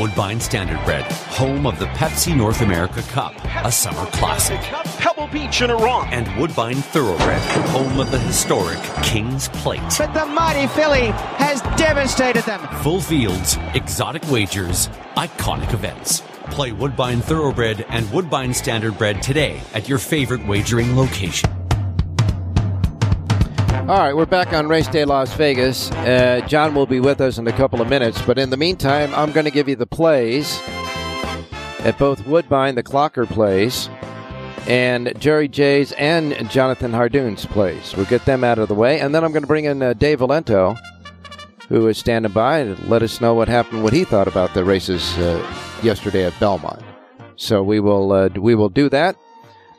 [0.00, 1.02] Woodbine Standardbred,
[1.36, 4.60] home of the Pepsi North America Cup, a summer classic.
[4.98, 6.08] Pebble Beach in Iran.
[6.12, 9.82] And Woodbine Thoroughbred, home of the historic King's Plate.
[9.98, 12.66] But the mighty filly has devastated them.
[12.82, 16.22] Full fields, exotic wagers, iconic events.
[16.50, 21.57] Play Woodbine Thoroughbred and Woodbine Standardbred today at your favorite wagering location.
[23.88, 25.90] All right, we're back on Race Day Las Vegas.
[25.92, 29.14] Uh, John will be with us in a couple of minutes, but in the meantime,
[29.14, 30.60] I'm going to give you the plays
[31.78, 33.88] at both Woodbine, the Clocker plays,
[34.66, 37.96] and Jerry J's and Jonathan Hardoon's plays.
[37.96, 39.94] We'll get them out of the way, and then I'm going to bring in uh,
[39.94, 40.78] Dave Valento,
[41.70, 44.66] who is standing by and let us know what happened, what he thought about the
[44.66, 45.42] races uh,
[45.82, 46.82] yesterday at Belmont.
[47.36, 49.16] So we will uh, we will do that.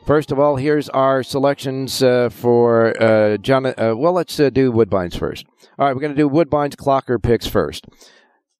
[0.04, 3.66] First of all, here's our selections uh, for uh, John.
[3.66, 5.46] Uh, well, let's uh, do Woodbines first.
[5.78, 7.86] All right, we're going to do Woodbines Clocker picks first.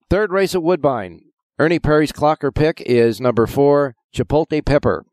[0.08, 1.22] Third race at Woodbine.
[1.58, 5.04] Ernie Perry's Clocker pick is number four, Chipotle Pepper.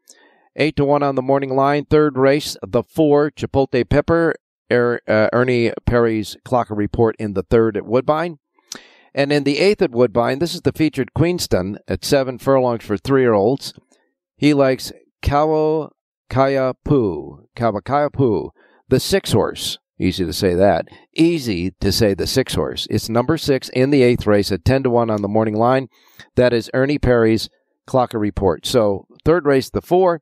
[0.55, 1.85] Eight to one on the morning line.
[1.85, 4.35] Third race, the four, Chipotle Pepper.
[4.71, 8.39] Er, uh, Ernie Perry's Clocker report in the third at Woodbine.
[9.13, 12.97] And in the eighth at Woodbine, this is the featured Queenston at seven furlongs for
[12.97, 13.73] three year olds.
[14.35, 15.91] He likes Kawo
[16.29, 18.51] Kaya Poo, Kawakaya Poo,
[18.87, 19.77] the six horse.
[19.99, 20.87] Easy to say that.
[21.15, 22.87] Easy to say the six horse.
[22.89, 25.89] It's number six in the eighth race at 10 to 1 on the morning line.
[26.35, 27.49] That is Ernie Perry's
[27.87, 28.65] Clocker report.
[28.65, 30.21] So, third race, the four.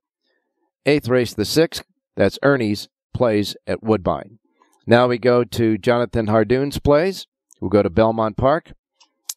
[0.85, 1.83] Eighth race, the six.
[2.15, 4.39] That's Ernie's plays at Woodbine.
[4.87, 7.27] Now we go to Jonathan Hardoon's plays.
[7.59, 8.73] We'll go to Belmont Park.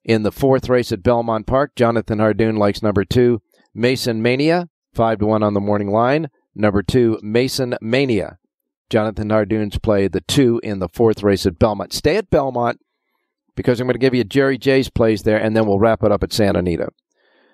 [0.04, 3.40] In the fourth race at Belmont Park, Jonathan Hardoon likes number two,
[3.74, 6.28] Mason Mania, 5 to 1 on the morning line.
[6.54, 8.38] Number two, Mason Mania.
[8.90, 11.92] Jonathan Hardoon's play the two in the fourth race at Belmont.
[11.92, 12.80] Stay at Belmont
[13.54, 16.12] because I'm going to give you Jerry J's plays there, and then we'll wrap it
[16.12, 16.88] up at Santa Anita.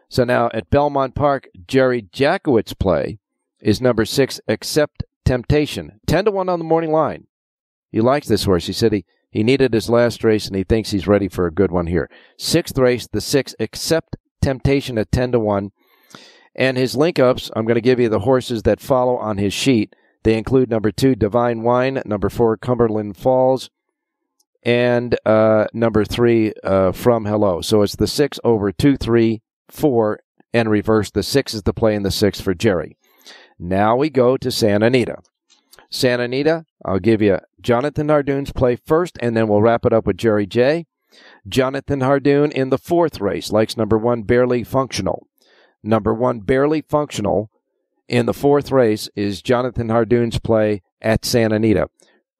[0.08, 3.18] So now at Belmont Park, Jerry Jackowitz play
[3.60, 6.00] is number six, Accept Temptation.
[6.06, 7.26] 10 to 1 on the morning line.
[7.90, 8.66] He likes this horse.
[8.66, 11.52] He said he, he needed his last race and he thinks he's ready for a
[11.52, 12.10] good one here.
[12.38, 15.72] Sixth race, the six, Accept Temptation at 10 to 1.
[16.56, 19.52] And his link ups, I'm going to give you the horses that follow on his
[19.52, 19.94] sheet.
[20.22, 23.70] They include number two, Divine Wine, number four, Cumberland Falls,
[24.62, 27.60] and uh, number three, uh, From Hello.
[27.60, 30.20] So it's the six over two, three, four,
[30.52, 31.10] and reverse.
[31.10, 32.96] The six is the play in the six for Jerry.
[33.58, 35.18] Now we go to Santa Anita.
[35.90, 40.06] Santa Anita, I'll give you Jonathan Hardoon's play first, and then we'll wrap it up
[40.06, 40.86] with Jerry J.
[41.46, 45.26] Jonathan Hardoon in the fourth race likes number one, Barely Functional.
[45.84, 47.50] Number one, Barely Functional
[48.08, 51.88] in the fourth race is Jonathan Hardoon's play at Santa Anita.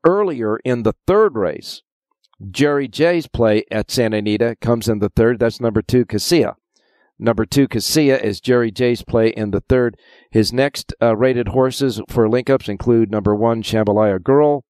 [0.02, 1.82] Earlier in the third race,
[2.50, 5.38] Jerry J's play at Santa Anita comes in the third.
[5.38, 6.54] That's number two, Casilla.
[7.18, 9.98] Number two, Casilla is Jerry J's play in the third.
[10.30, 14.64] His next uh, rated horses for link ups include number one, Jambalaya Girl,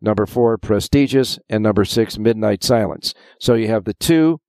[0.00, 3.14] number four, Prestigious, and number six, Midnight Silence.
[3.40, 4.40] So you have the two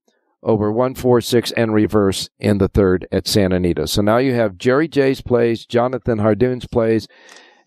[0.44, 3.88] over one, four, six, and reverse in the third at Santa Anita.
[3.88, 7.08] So now you have Jerry J's plays, Jonathan Hardoon's plays,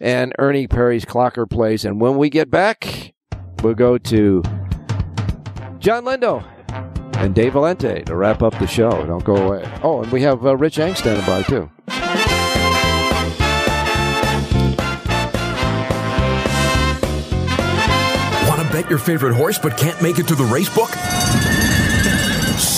[0.01, 1.85] and Ernie Perry's Clocker plays.
[1.85, 3.13] And when we get back,
[3.63, 4.43] we'll go to
[5.79, 6.45] John Lindo
[7.17, 9.05] and Dave Valente to wrap up the show.
[9.05, 9.71] Don't go away.
[9.83, 11.71] Oh, and we have uh, Rich Ang standing by, too.
[18.49, 20.91] Want to bet your favorite horse but can't make it to the race book?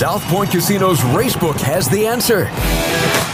[0.03, 2.51] South Point Casino's Racebook has the answer.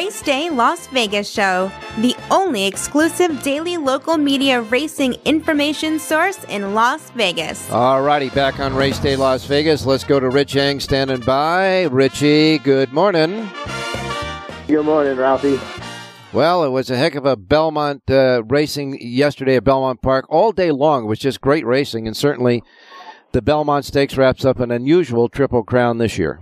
[0.00, 6.72] Race Day Las Vegas Show, the only exclusive daily local media racing information source in
[6.72, 7.68] Las Vegas.
[7.68, 9.84] Alrighty, back on Race Day Las Vegas.
[9.84, 11.82] Let's go to Rich Yang standing by.
[11.82, 13.46] Richie, good morning.
[14.66, 15.60] Good morning, Ralphie.
[16.32, 20.52] Well, it was a heck of a Belmont uh, racing yesterday at Belmont Park all
[20.52, 21.04] day long.
[21.04, 22.62] It was just great racing, and certainly
[23.32, 26.40] the Belmont Stakes wraps up an unusual Triple Crown this year.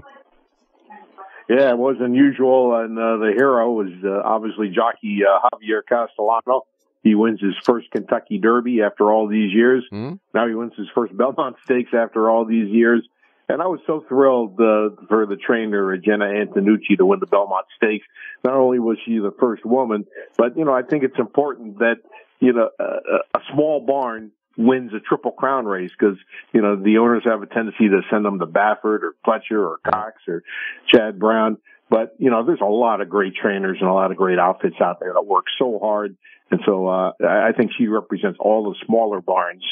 [1.49, 6.67] Yeah, it was unusual, and uh, the hero was uh, obviously jockey uh, Javier Castellano.
[7.03, 9.85] He wins his first Kentucky Derby after all these years.
[9.91, 10.17] Mm-hmm.
[10.35, 13.03] Now he wins his first Belmont Stakes after all these years.
[13.49, 17.65] And I was so thrilled uh, for the trainer Jena Antonucci to win the Belmont
[17.77, 18.05] Stakes.
[18.45, 20.05] Not only was she the first woman,
[20.37, 21.97] but you know I think it's important that
[22.41, 26.19] you know a, a small barn wins a triple crown race because
[26.53, 29.79] you know the owners have a tendency to send them to Baffert or Pletcher or
[29.89, 30.43] Cox or
[30.87, 31.57] Chad Brown.
[31.89, 34.77] But you know, there's a lot of great trainers and a lot of great outfits
[34.81, 36.17] out there that work so hard.
[36.51, 39.65] And so uh, I think she represents all the smaller barns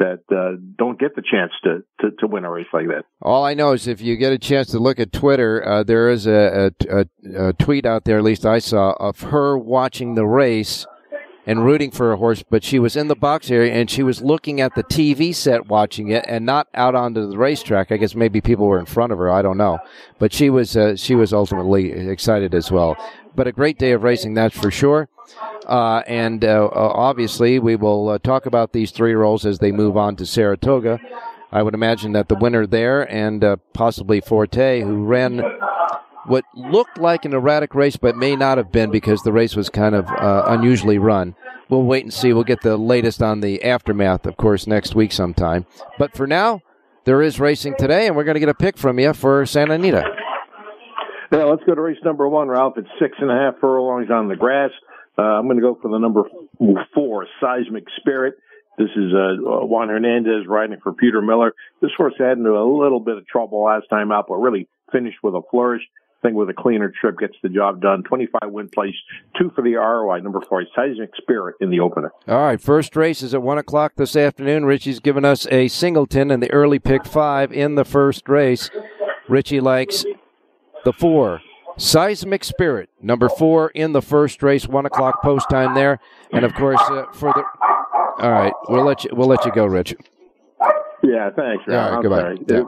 [0.00, 3.04] that uh, don't get the chance to, to, to win a race like that.
[3.22, 6.10] All I know is if you get a chance to look at Twitter, uh, there
[6.10, 10.16] is a, a, a, a tweet out there, at least I saw, of her watching
[10.16, 10.86] the race
[11.46, 14.22] and rooting for a horse, but she was in the box area and she was
[14.22, 17.92] looking at the TV set watching it and not out onto the racetrack.
[17.92, 19.30] I guess maybe people were in front of her.
[19.30, 19.78] I don't know,
[20.18, 22.96] but she was uh, she was ultimately excited as well.
[23.36, 25.08] But a great day of racing, that's for sure.
[25.66, 29.96] Uh, and uh, obviously, we will uh, talk about these three rolls as they move
[29.96, 31.00] on to Saratoga.
[31.50, 35.40] I would imagine that the winner there and uh, possibly Forte, who ran
[36.26, 39.68] what looked like an erratic race, but may not have been because the race was
[39.68, 41.34] kind of uh, unusually run.
[41.68, 42.32] We'll wait and see.
[42.32, 45.66] We'll get the latest on the aftermath, of course, next week sometime.
[45.98, 46.60] But for now,
[47.04, 49.74] there is racing today, and we're going to get a pick from you for Santa
[49.74, 50.04] Anita.
[51.32, 52.74] Yeah, let's go to race number one, Ralph.
[52.76, 54.70] It's six and a half furlongs on the grass.
[55.18, 56.22] Uh, I'm going to go for the number
[56.94, 58.34] four, Seismic Spirit.
[58.76, 61.54] This is uh, Juan Hernandez riding for Peter Miller.
[61.80, 65.18] This horse had into a little bit of trouble last time out, but really finished
[65.22, 65.82] with a flourish.
[66.24, 68.02] I think with a cleaner trip gets the job done.
[68.02, 68.94] 25 win place,
[69.38, 72.12] two for the ROI, number four, Seismic Spirit in the opener.
[72.26, 74.64] All right, first race is at 1 o'clock this afternoon.
[74.64, 78.70] Richie's given us a singleton and the early pick five in the first race.
[79.28, 80.06] Richie likes
[80.86, 81.42] the four.
[81.76, 85.98] Seismic Spirit, number four in the first race, one o'clock post time there,
[86.32, 87.44] and of course uh, for the.
[88.22, 89.96] All right, we'll let you we'll let you go, Rich.
[91.02, 91.64] Yeah, thanks.
[91.68, 92.64] All right, goodbye.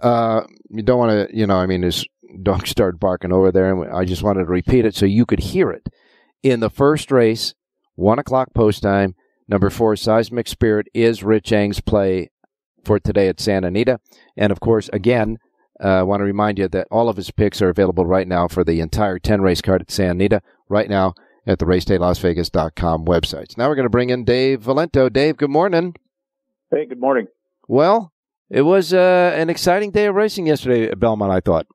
[0.00, 2.06] Uh, you don't want to, you know, I mean, his
[2.42, 5.40] dog started barking over there, and I just wanted to repeat it so you could
[5.40, 5.88] hear it.
[6.42, 7.54] In the first race,
[7.94, 9.14] one o'clock post time,
[9.48, 12.30] number four, Seismic Spirit is Rich Ang's play
[12.84, 14.00] for today at Santa Anita,
[14.36, 15.38] and of course, again.
[15.78, 18.48] Uh, I want to remind you that all of his picks are available right now
[18.48, 20.40] for the entire 10 race card at Santa Anita
[20.70, 21.12] right now
[21.46, 23.56] at the racedaylasvegas.com websites.
[23.56, 25.12] Now we're going to bring in Dave Valento.
[25.12, 25.94] Dave, good morning.
[26.70, 27.26] Hey, good morning.
[27.68, 28.12] Well,
[28.50, 31.66] it was uh, an exciting day of racing yesterday at Belmont, I thought.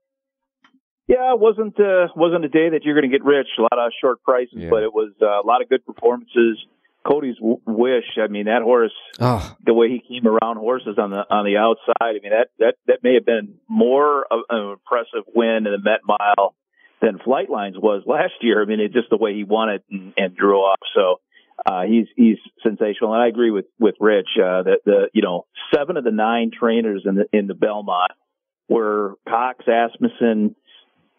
[1.07, 3.47] Yeah, it wasn't uh, wasn't a day that you're going to get rich.
[3.57, 4.69] A lot of short prices, Yeah.
[4.69, 6.57] but it was uh, a lot of good performances.
[7.05, 8.05] Cody's w- wish.
[8.23, 11.57] I mean, that horse, Oh, the way he came around horses on the on the
[11.57, 12.15] outside.
[12.15, 15.79] I mean, that that that may have been more of an impressive win in the
[15.83, 16.53] Met Mile
[17.01, 18.61] than Flightline's was last year.
[18.61, 20.79] I mean, it just the way he won it and, and drew off.
[20.95, 21.19] So
[21.65, 25.45] uh, he's he's sensational, and I agree with with Rich uh, that the you know
[25.73, 28.11] seven of the nine trainers in the in the Belmont
[28.69, 30.55] were Cox, Asmussen,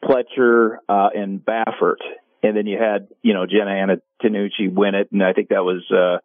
[0.05, 2.01] Pletcher, uh, and Baffert,
[2.43, 5.65] and then you had you know Jenna Anna Tanucci win it, and I think that
[5.65, 5.83] was.
[5.91, 6.19] Uh,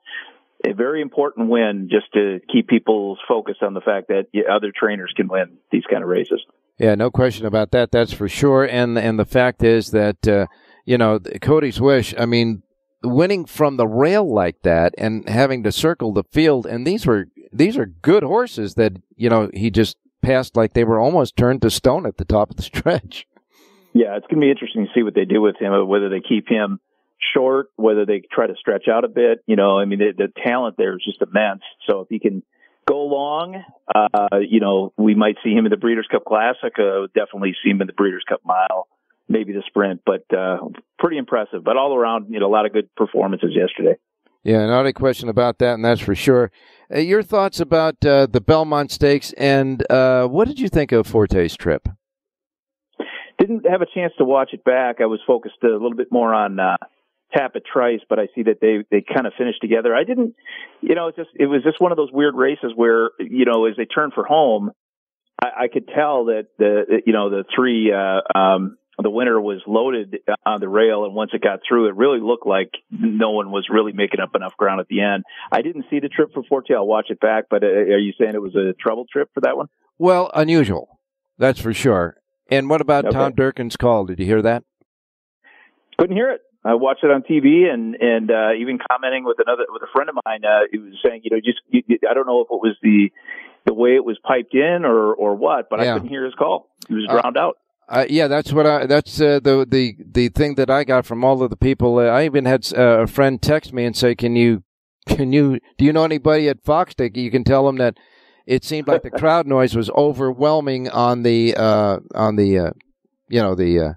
[0.65, 5.13] a very important win just to keep people's focus on the fact that other trainers
[5.15, 6.43] can win these kind of races.
[6.79, 7.91] yeah, no question about that.
[7.91, 8.63] That's for sure.
[8.63, 10.47] And and the fact is that uh,
[10.87, 12.15] you know, Cody's Wish.
[12.17, 12.63] I mean,
[13.03, 17.27] winning from the rail like that and having to circle the field, and these were
[17.51, 21.61] these are good horses that you know he just passed like they were almost turned
[21.61, 23.27] to stone at the top of the stretch.
[23.93, 26.21] Yeah, it's going to be interesting to see what they do with him, whether they
[26.21, 26.79] keep him
[27.33, 29.39] short, whether they try to stretch out a bit.
[29.47, 31.61] You know, I mean, the, the talent there is just immense.
[31.89, 32.43] So if he can
[32.87, 36.73] go long, uh, you know, we might see him in the Breeders' Cup Classic.
[36.77, 38.87] Uh, definitely see him in the Breeders' Cup Mile,
[39.29, 40.57] maybe the Sprint, but uh,
[40.99, 41.63] pretty impressive.
[41.63, 43.97] But all around, you know, a lot of good performances yesterday.
[44.43, 46.51] Yeah, not a question about that, and that's for sure.
[46.93, 51.05] Uh, your thoughts about uh, the Belmont Stakes, and uh, what did you think of
[51.05, 51.89] Forte's trip?
[53.39, 55.01] Didn't have a chance to watch it back.
[55.01, 56.77] I was focused a little bit more on uh,
[57.35, 59.93] Tapit Trice, but I see that they they kind of finished together.
[59.93, 60.35] I didn't,
[60.81, 63.65] you know, it just it was just one of those weird races where you know
[63.65, 64.71] as they turned for home,
[65.41, 69.61] I, I could tell that the you know the three uh, um, the winner was
[69.67, 73.51] loaded on the rail, and once it got through, it really looked like no one
[73.51, 75.23] was really making up enough ground at the end.
[75.51, 76.73] I didn't see the trip for Forte.
[76.73, 79.41] I'll watch it back, but uh, are you saying it was a trouble trip for
[79.41, 79.67] that one?
[79.99, 80.99] Well, unusual,
[81.37, 82.17] that's for sure.
[82.49, 83.13] And what about Okay.
[83.13, 84.05] Tom Durkin's call?
[84.05, 84.63] Did you hear that?
[85.99, 86.41] Couldn't hear it.
[86.63, 90.09] I watched it on TV and and uh, even commenting with another with a friend
[90.09, 90.41] of mine.
[90.43, 93.09] Uh, he was saying, you know, just you, I don't know if it was the
[93.65, 95.91] the way it was piped in or or what, but Yeah.
[95.91, 96.69] I couldn't hear his call.
[96.87, 97.57] He was Uh, drowned out.
[97.89, 98.85] Uh, yeah, that's what I.
[98.85, 101.99] That's uh, the the the thing that I got from all of the people.
[101.99, 104.63] Uh, I even had uh, a friend text me and say, "Can you,
[105.07, 107.95] can you, do you know anybody at Fox that you can tell them that
[108.45, 112.71] it seemed like the crowd noise was overwhelming on the uh, on the uh,
[113.29, 113.93] you know the uh,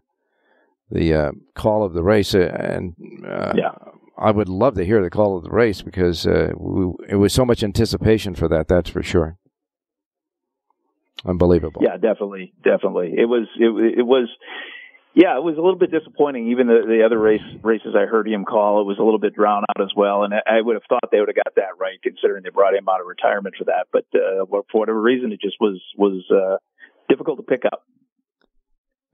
[0.90, 2.94] the uh, call of the race, uh, and
[3.26, 3.72] uh, Yeah.
[4.16, 7.32] I would love to hear the call of the race because uh, we, it was
[7.32, 8.68] so much anticipation for that.
[8.68, 9.38] That's for sure.
[11.24, 11.82] Unbelievable.
[11.84, 13.14] Yeah, definitely, definitely.
[13.16, 14.28] It was it it was.
[15.12, 16.52] Yeah, it was a little bit disappointing.
[16.52, 19.34] Even the, the other race races I heard him call, it was a little bit
[19.34, 20.22] drowned out as well.
[20.22, 22.74] And I, I would have thought they would have got that right, considering they brought
[22.74, 23.88] him out of retirement for that.
[23.92, 26.56] But uh, for whatever reason, it just was was uh,
[27.08, 27.82] difficult to pick up.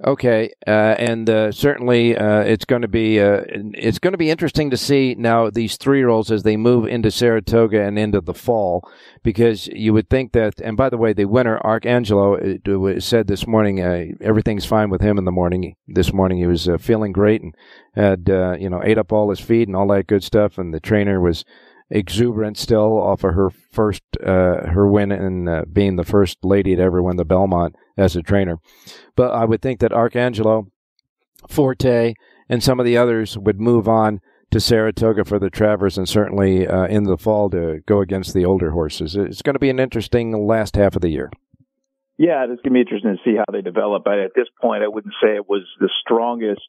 [0.04, 4.28] Okay, uh, and uh, certainly uh, it's going to be uh, it's going to be
[4.28, 8.20] interesting to see now these three year olds as they move into Saratoga and into
[8.20, 8.86] the fall,
[9.22, 10.60] because you would think that.
[10.60, 15.00] And by the way, the winner Arcangelo uh, said this morning uh, everything's fine with
[15.00, 15.76] him in the morning.
[15.88, 17.54] This morning he was feeling great and
[17.94, 18.28] had
[18.60, 21.22] you know ate up all his feed and all that good stuff, and the trainer
[21.22, 21.42] was
[21.90, 26.74] exuberant still off of her first uh, her win and uh, being the first lady
[26.76, 28.58] to ever win the Belmont as a trainer.
[29.14, 30.68] But I would think that Arcangelo,
[31.48, 32.14] Forte,
[32.48, 34.20] and some of the others would move on
[34.50, 38.44] to Saratoga for the Travers and certainly uh, in the fall to go against the
[38.44, 39.16] older horses.
[39.16, 41.30] It's going to be an interesting last half of the year.
[42.18, 44.04] Yeah, it's going to be interesting to see how they develop.
[44.04, 46.62] But at this point, I wouldn't say it was the strongest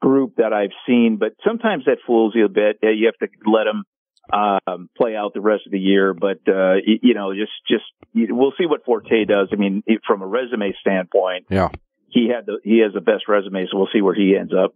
[0.00, 2.78] group that I've seen, but sometimes that fools you a bit.
[2.82, 3.84] You have to let them
[4.32, 6.14] um, play out the rest of the year.
[6.14, 9.48] But uh, you know, just just we'll see what Forte does.
[9.52, 11.70] I mean, from a resume standpoint, Yeah.
[12.08, 14.74] he had the he has the best resume, so we'll see where he ends up.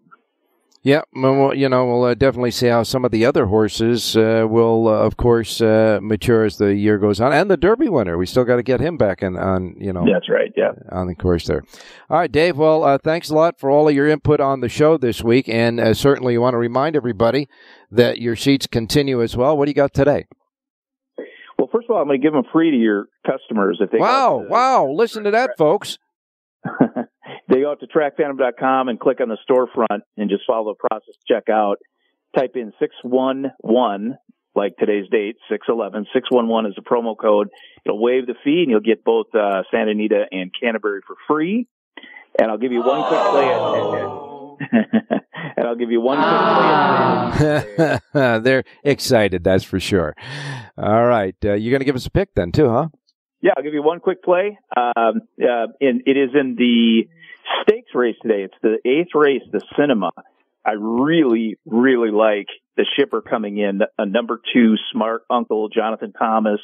[0.87, 4.47] Yeah, well, you know, we'll uh, definitely see how some of the other horses uh,
[4.49, 8.16] will, uh, of course, uh, mature as the year goes on, and the Derby winner.
[8.16, 10.53] We still got to get him back in, on, you know, That's right.
[10.57, 10.74] Yeah.
[10.93, 11.64] on the course there.
[12.09, 12.57] All right, Dave.
[12.57, 15.49] Well, uh, thanks a lot for all of your input on the show this week,
[15.49, 17.49] and uh, certainly you want to remind everybody
[17.91, 19.59] that your sheets continue as well.
[19.59, 20.26] What do you got today?
[21.59, 23.99] Well, first of all, I'm going to give them free to your customers if they
[23.99, 24.89] Wow, wow!
[24.89, 25.99] Listen to that, folks.
[27.57, 31.15] They go out to trackphantom.com and click on the storefront and just follow the process
[31.27, 31.79] check out.
[32.37, 34.19] Type in 611,
[34.55, 36.07] like today's date, 611.
[36.13, 37.49] 611 is the promo code.
[37.87, 41.67] It'll waive the fee and you'll get both uh, Santa Anita and Canterbury for free.
[42.39, 45.23] And I'll give you one quick play at,
[45.57, 50.15] and I'll give you one quick play at They're excited, that's for sure.
[50.77, 52.89] All right, uh, you're going to give us a pick then, too, huh?
[53.41, 54.59] Yeah, I'll give you one quick play.
[54.77, 57.09] Um, uh, in, it is in the
[57.63, 58.45] stakes race today.
[58.45, 60.11] It's the eighth race, the cinema.
[60.65, 66.61] I really, really like the shipper coming in, a number two smart uncle, Jonathan Thomas,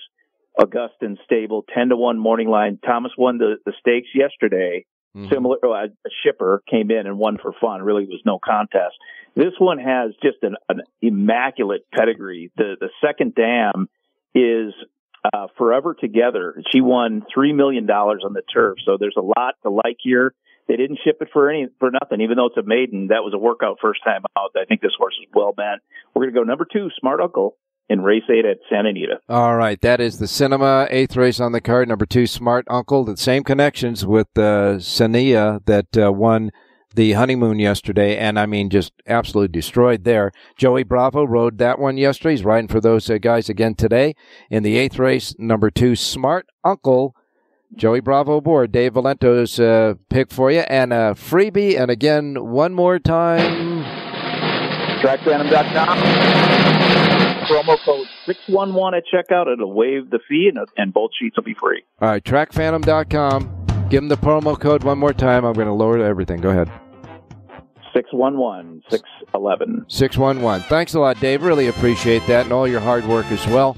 [0.58, 2.78] Augustin Stable, 10 to 1 morning line.
[2.84, 4.84] Thomas won the, the stakes yesterday.
[5.30, 7.82] Similar, uh, a shipper came in and won for fun.
[7.82, 8.94] Really was no contest.
[9.36, 12.50] This one has just an, an immaculate pedigree.
[12.56, 13.88] The, the second dam
[14.34, 14.72] is
[15.32, 16.62] uh, Forever Together.
[16.70, 20.34] She won three million dollars on the turf, so there's a lot to like here.
[20.72, 23.08] They didn't ship it for any for nothing, even though it's a maiden.
[23.08, 24.52] That was a workout first time out.
[24.56, 25.82] I think this horse is well bent.
[26.14, 27.58] We're gonna go number two, Smart Uncle,
[27.90, 29.20] in race eight at Santa Anita.
[29.28, 31.88] All right, that is the cinema eighth race on the card.
[31.88, 33.04] Number two, Smart Uncle.
[33.04, 36.50] The same connections with uh, Sania that uh, won
[36.94, 40.32] the honeymoon yesterday, and I mean, just absolutely destroyed there.
[40.56, 42.30] Joey Bravo rode that one yesterday.
[42.30, 44.14] He's riding for those uh, guys again today
[44.48, 45.34] in the eighth race.
[45.38, 47.14] Number two, Smart Uncle.
[47.74, 48.72] Joey Bravo aboard.
[48.72, 51.78] Dave Valento's uh, pick for you, and a freebie.
[51.78, 53.84] And again, one more time.
[55.02, 55.98] TrackPhantom.com.
[57.48, 59.52] Promo code 611 at checkout.
[59.52, 61.82] It'll waive the fee, and, and both sheets will be free.
[62.00, 63.88] All right, TrackPhantom.com.
[63.90, 65.44] Give them the promo code one more time.
[65.44, 66.40] I'm going to lower everything.
[66.40, 66.70] Go ahead.
[67.94, 69.84] 611 611.
[69.88, 70.66] 611.
[70.68, 71.42] Thanks a lot, Dave.
[71.42, 73.76] Really appreciate that and all your hard work as well.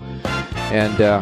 [0.70, 1.20] And uh,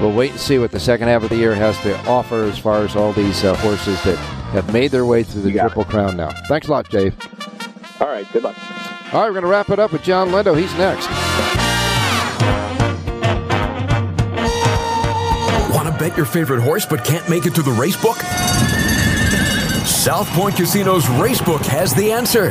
[0.00, 2.58] we'll wait and see what the second half of the year has to offer as
[2.58, 4.16] far as all these uh, horses that
[4.52, 5.88] have made their way through the Triple it.
[5.88, 6.30] Crown now.
[6.48, 7.14] Thanks a lot, Dave.
[8.00, 8.26] All right.
[8.32, 8.56] Good luck.
[9.12, 10.56] All right, we're going to wrap it up with John Lindo.
[10.56, 11.08] He's next.
[15.74, 18.16] Want to bet your favorite horse but can't make it to the race book?
[19.84, 22.50] South Point Casino's Racebook has the answer.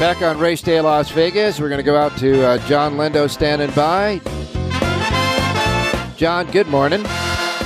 [0.00, 1.60] Back on Race Day Las Vegas.
[1.60, 4.18] We're going to go out to uh, John Lindo standing by.
[6.16, 7.02] John, good morning.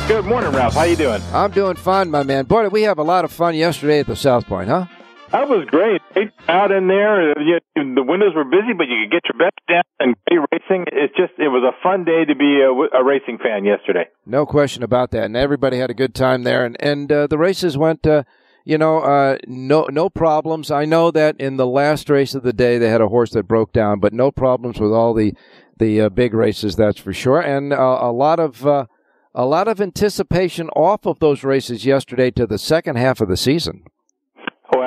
[0.09, 0.75] Good morning, Ralph.
[0.75, 1.23] How you doing?
[1.33, 2.47] I'm doing fine, my man.
[2.47, 4.87] Boy, did we have a lot of fun yesterday at the South Point, huh?
[5.31, 6.03] That was great.
[6.49, 9.85] Out in there, you, the windows were busy, but you could get your bets down
[10.01, 10.87] and great racing.
[10.91, 14.07] It's just, it was a fun day to be a, a, racing fan yesterday.
[14.27, 16.65] No question about that, and everybody had a good time there.
[16.65, 18.05] And and uh, the races went.
[18.05, 18.25] Uh,
[18.65, 20.71] you know, uh, no no problems.
[20.71, 23.49] I know that in the last race of the day they had a horse that
[23.49, 25.35] broke down, but no problems with all the
[25.79, 26.77] the uh, big races.
[26.77, 28.87] That's for sure, and uh, a lot of uh,
[29.35, 33.37] a lot of anticipation off of those races yesterday to the second half of the
[33.37, 33.85] season.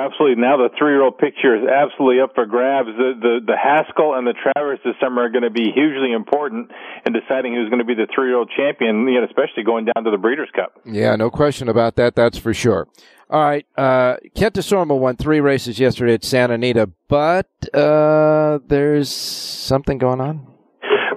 [0.08, 0.40] Absolutely!
[0.40, 2.88] Now the three-year-old picture is absolutely up for grabs.
[2.96, 6.70] The the, the Haskell and the Travers this summer are going to be hugely important
[7.06, 10.10] in deciding who's going to be the three-year-old champion, you know, especially going down to
[10.10, 10.80] the Breeders' Cup.
[10.84, 12.14] Yeah, no question about that.
[12.14, 12.88] That's for sure.
[13.30, 13.66] All right.
[13.76, 20.20] Uh, Kent Desormeaux won three races yesterday at Santa Anita, but uh, there's something going
[20.20, 20.46] on.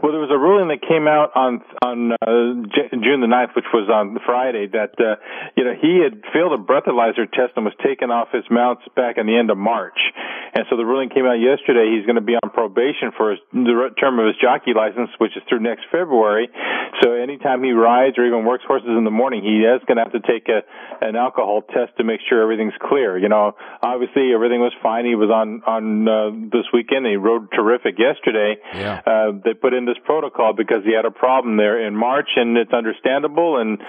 [0.04, 3.54] Well, there was a ruling that came out on on uh, J- June the 9th,
[3.56, 5.22] which was on Friday, that uh,
[5.54, 9.22] you know he had failed a breathalyzer test and was taken off his mounts back
[9.22, 10.02] in the end of March,
[10.58, 11.94] and so the ruling came out yesterday.
[11.94, 15.38] He's going to be on probation for his, the term of his jockey license, which
[15.38, 16.50] is through next February.
[17.06, 20.04] So anytime he rides or even works horses in the morning, he is going to
[20.10, 20.66] have to take a
[21.06, 23.18] an alcohol test to make sure everything's clear.
[23.18, 25.06] You know, obviously everything was fine.
[25.06, 27.06] He was on on uh, this weekend.
[27.06, 28.58] He rode terrific yesterday.
[28.74, 29.02] Yeah.
[29.06, 32.58] Uh, they put in this protocol because he had a problem there in March, and
[32.58, 33.60] it's understandable.
[33.60, 33.80] And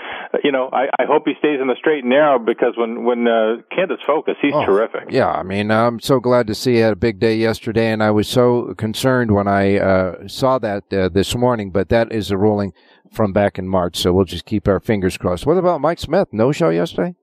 [0.44, 3.26] you know, I, I hope he stays in the straight and narrow because when when
[3.26, 5.10] uh, Kent is focused, he's oh, terrific.
[5.10, 8.02] Yeah, I mean, I'm so glad to see he had a big day yesterday, and
[8.02, 11.70] I was so concerned when I uh, saw that uh, this morning.
[11.70, 12.72] But that is a ruling
[13.12, 15.46] from back in March, so we'll just keep our fingers crossed.
[15.46, 16.28] What about Mike Smith?
[16.32, 17.14] No show yesterday.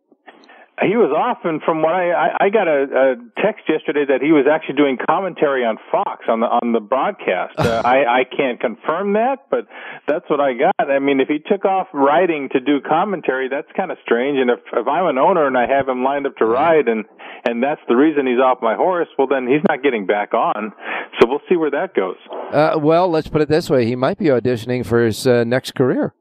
[0.81, 4.21] He was off, and from what I, I, I got a, a text yesterday that
[4.21, 7.59] he was actually doing commentary on Fox on the on the broadcast.
[7.59, 9.67] Uh, I, I can't confirm that, but
[10.07, 10.89] that's what I got.
[10.89, 14.39] I mean, if he took off riding to do commentary, that's kind of strange.
[14.39, 17.03] And if if I'm an owner and I have him lined up to ride, and
[17.43, 20.71] and that's the reason he's off my horse, well then he's not getting back on.
[21.19, 22.17] So we'll see where that goes.
[22.53, 25.75] Uh, well, let's put it this way: he might be auditioning for his uh, next
[25.75, 26.13] career.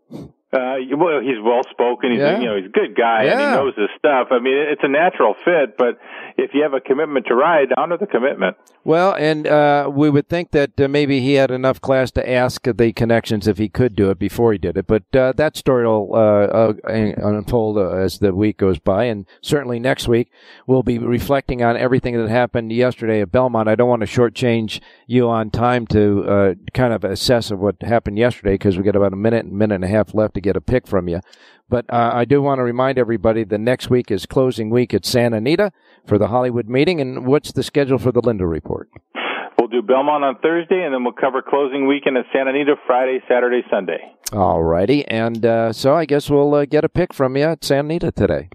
[0.50, 2.10] Uh, well, he's well spoken.
[2.10, 2.38] He's yeah.
[2.38, 3.32] you know he's a good guy yeah.
[3.32, 4.28] and he knows his stuff.
[4.30, 5.76] I mean, it's a natural fit.
[5.76, 5.98] But
[6.38, 8.56] if you have a commitment to ride, honor the commitment.
[8.82, 12.62] Well, and uh, we would think that uh, maybe he had enough class to ask
[12.62, 14.86] the connections if he could do it before he did it.
[14.86, 19.78] But uh, that story will uh, uh, unfold as the week goes by, and certainly
[19.78, 20.32] next week
[20.66, 23.68] we'll be reflecting on everything that happened yesterday at Belmont.
[23.68, 28.16] I don't want to shortchange you on time to kind of assess of what happened
[28.16, 30.60] yesterday because we got about a minute, minute and a half left to get a
[30.60, 31.20] pick from you.
[31.68, 35.04] But uh, I do want to remind everybody the next week is closing week at
[35.04, 35.70] Santa Anita
[36.06, 37.00] for the Hollywood meeting.
[37.00, 38.88] And what's the schedule for the Lindo Report?
[39.58, 43.18] We'll do Belmont on Thursday, and then we'll cover closing weekend at Santa Anita Friday,
[43.28, 43.98] Saturday, Sunday.
[44.32, 45.06] All righty.
[45.06, 48.12] And uh, so I guess we'll uh, get a pick from you at Santa Anita
[48.12, 48.48] today.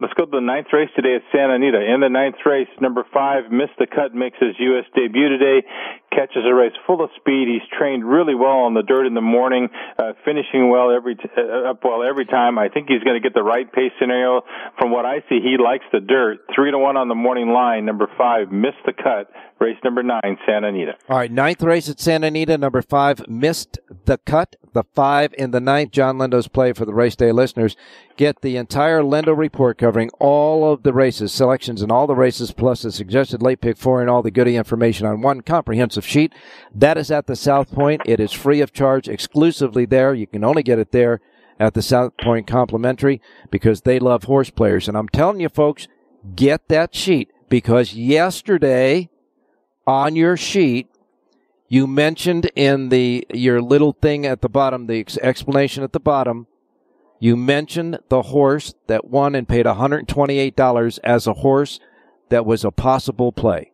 [0.00, 1.82] Let's go to the ninth race today at Santa Anita.
[1.82, 4.84] In the ninth race, number five, Missed the Cut makes his U.S.
[4.94, 5.66] debut today.
[6.10, 7.48] Catches a race full of speed.
[7.48, 11.28] He's trained really well on the dirt in the morning, uh, finishing well every t-
[11.36, 12.58] uh, up well every time.
[12.58, 14.42] I think he's going to get the right pace scenario.
[14.78, 16.38] From what I see, he likes the dirt.
[16.54, 17.84] Three to one on the morning line.
[17.84, 19.30] Number five, Missed the Cut.
[19.60, 20.92] Race number nine, Santa Anita.
[21.08, 22.56] All right, ninth race at Santa Anita.
[22.56, 24.54] Number five, Missed the Cut.
[24.72, 27.74] The five in the ninth, John Lindo's play for the race day listeners.
[28.16, 32.52] Get the entire Lindo report covering all of the races, selections and all the races,
[32.52, 36.34] plus the suggested late pick four and all the goody information on one comprehensive sheet.
[36.74, 38.02] That is at the South Point.
[38.06, 40.14] It is free of charge, exclusively there.
[40.14, 41.20] You can only get it there
[41.58, 43.20] at the South Point complimentary
[43.50, 44.88] because they love horse players.
[44.88, 45.88] And I'm telling you folks,
[46.34, 49.08] get that sheet because yesterday
[49.86, 50.88] on your sheet,
[51.68, 56.00] you mentioned in the your little thing at the bottom, the ex- explanation at the
[56.00, 56.46] bottom,
[57.20, 61.80] you mentioned the horse that won and paid $128 as a horse
[62.28, 63.72] that was a possible play.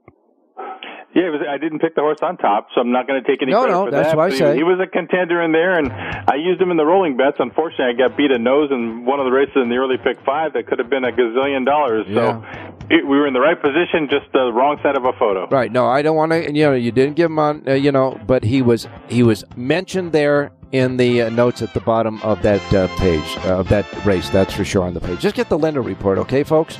[1.14, 3.40] Yeah, was, I didn't pick the horse on top, so I'm not going to take
[3.40, 4.16] any no, credit no, for that's that.
[4.16, 4.50] what I say.
[4.52, 7.36] He, he was a contender in there, and I used him in the rolling bets.
[7.38, 10.18] Unfortunately, I got beat a nose in one of the races in the early pick
[10.26, 12.06] five that could have been a gazillion dollars.
[12.12, 12.42] So
[12.90, 15.46] it, we were in the right position, just the wrong side of a photo.
[15.48, 15.70] Right.
[15.70, 16.52] No, I don't want to.
[16.52, 17.62] You know, you didn't give him on.
[17.66, 21.72] Uh, you know, but he was he was mentioned there in the uh, notes at
[21.74, 24.30] the bottom of that uh, page uh, of that race.
[24.30, 25.20] That's for sure on the page.
[25.20, 26.76] Just get the Lindo report, okay, folks.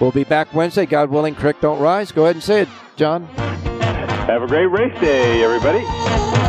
[0.00, 1.34] We'll be back Wednesday, God willing.
[1.34, 2.12] Crick don't rise.
[2.12, 3.26] Go ahead and say it, John.
[3.26, 6.41] Have a great race day, everybody.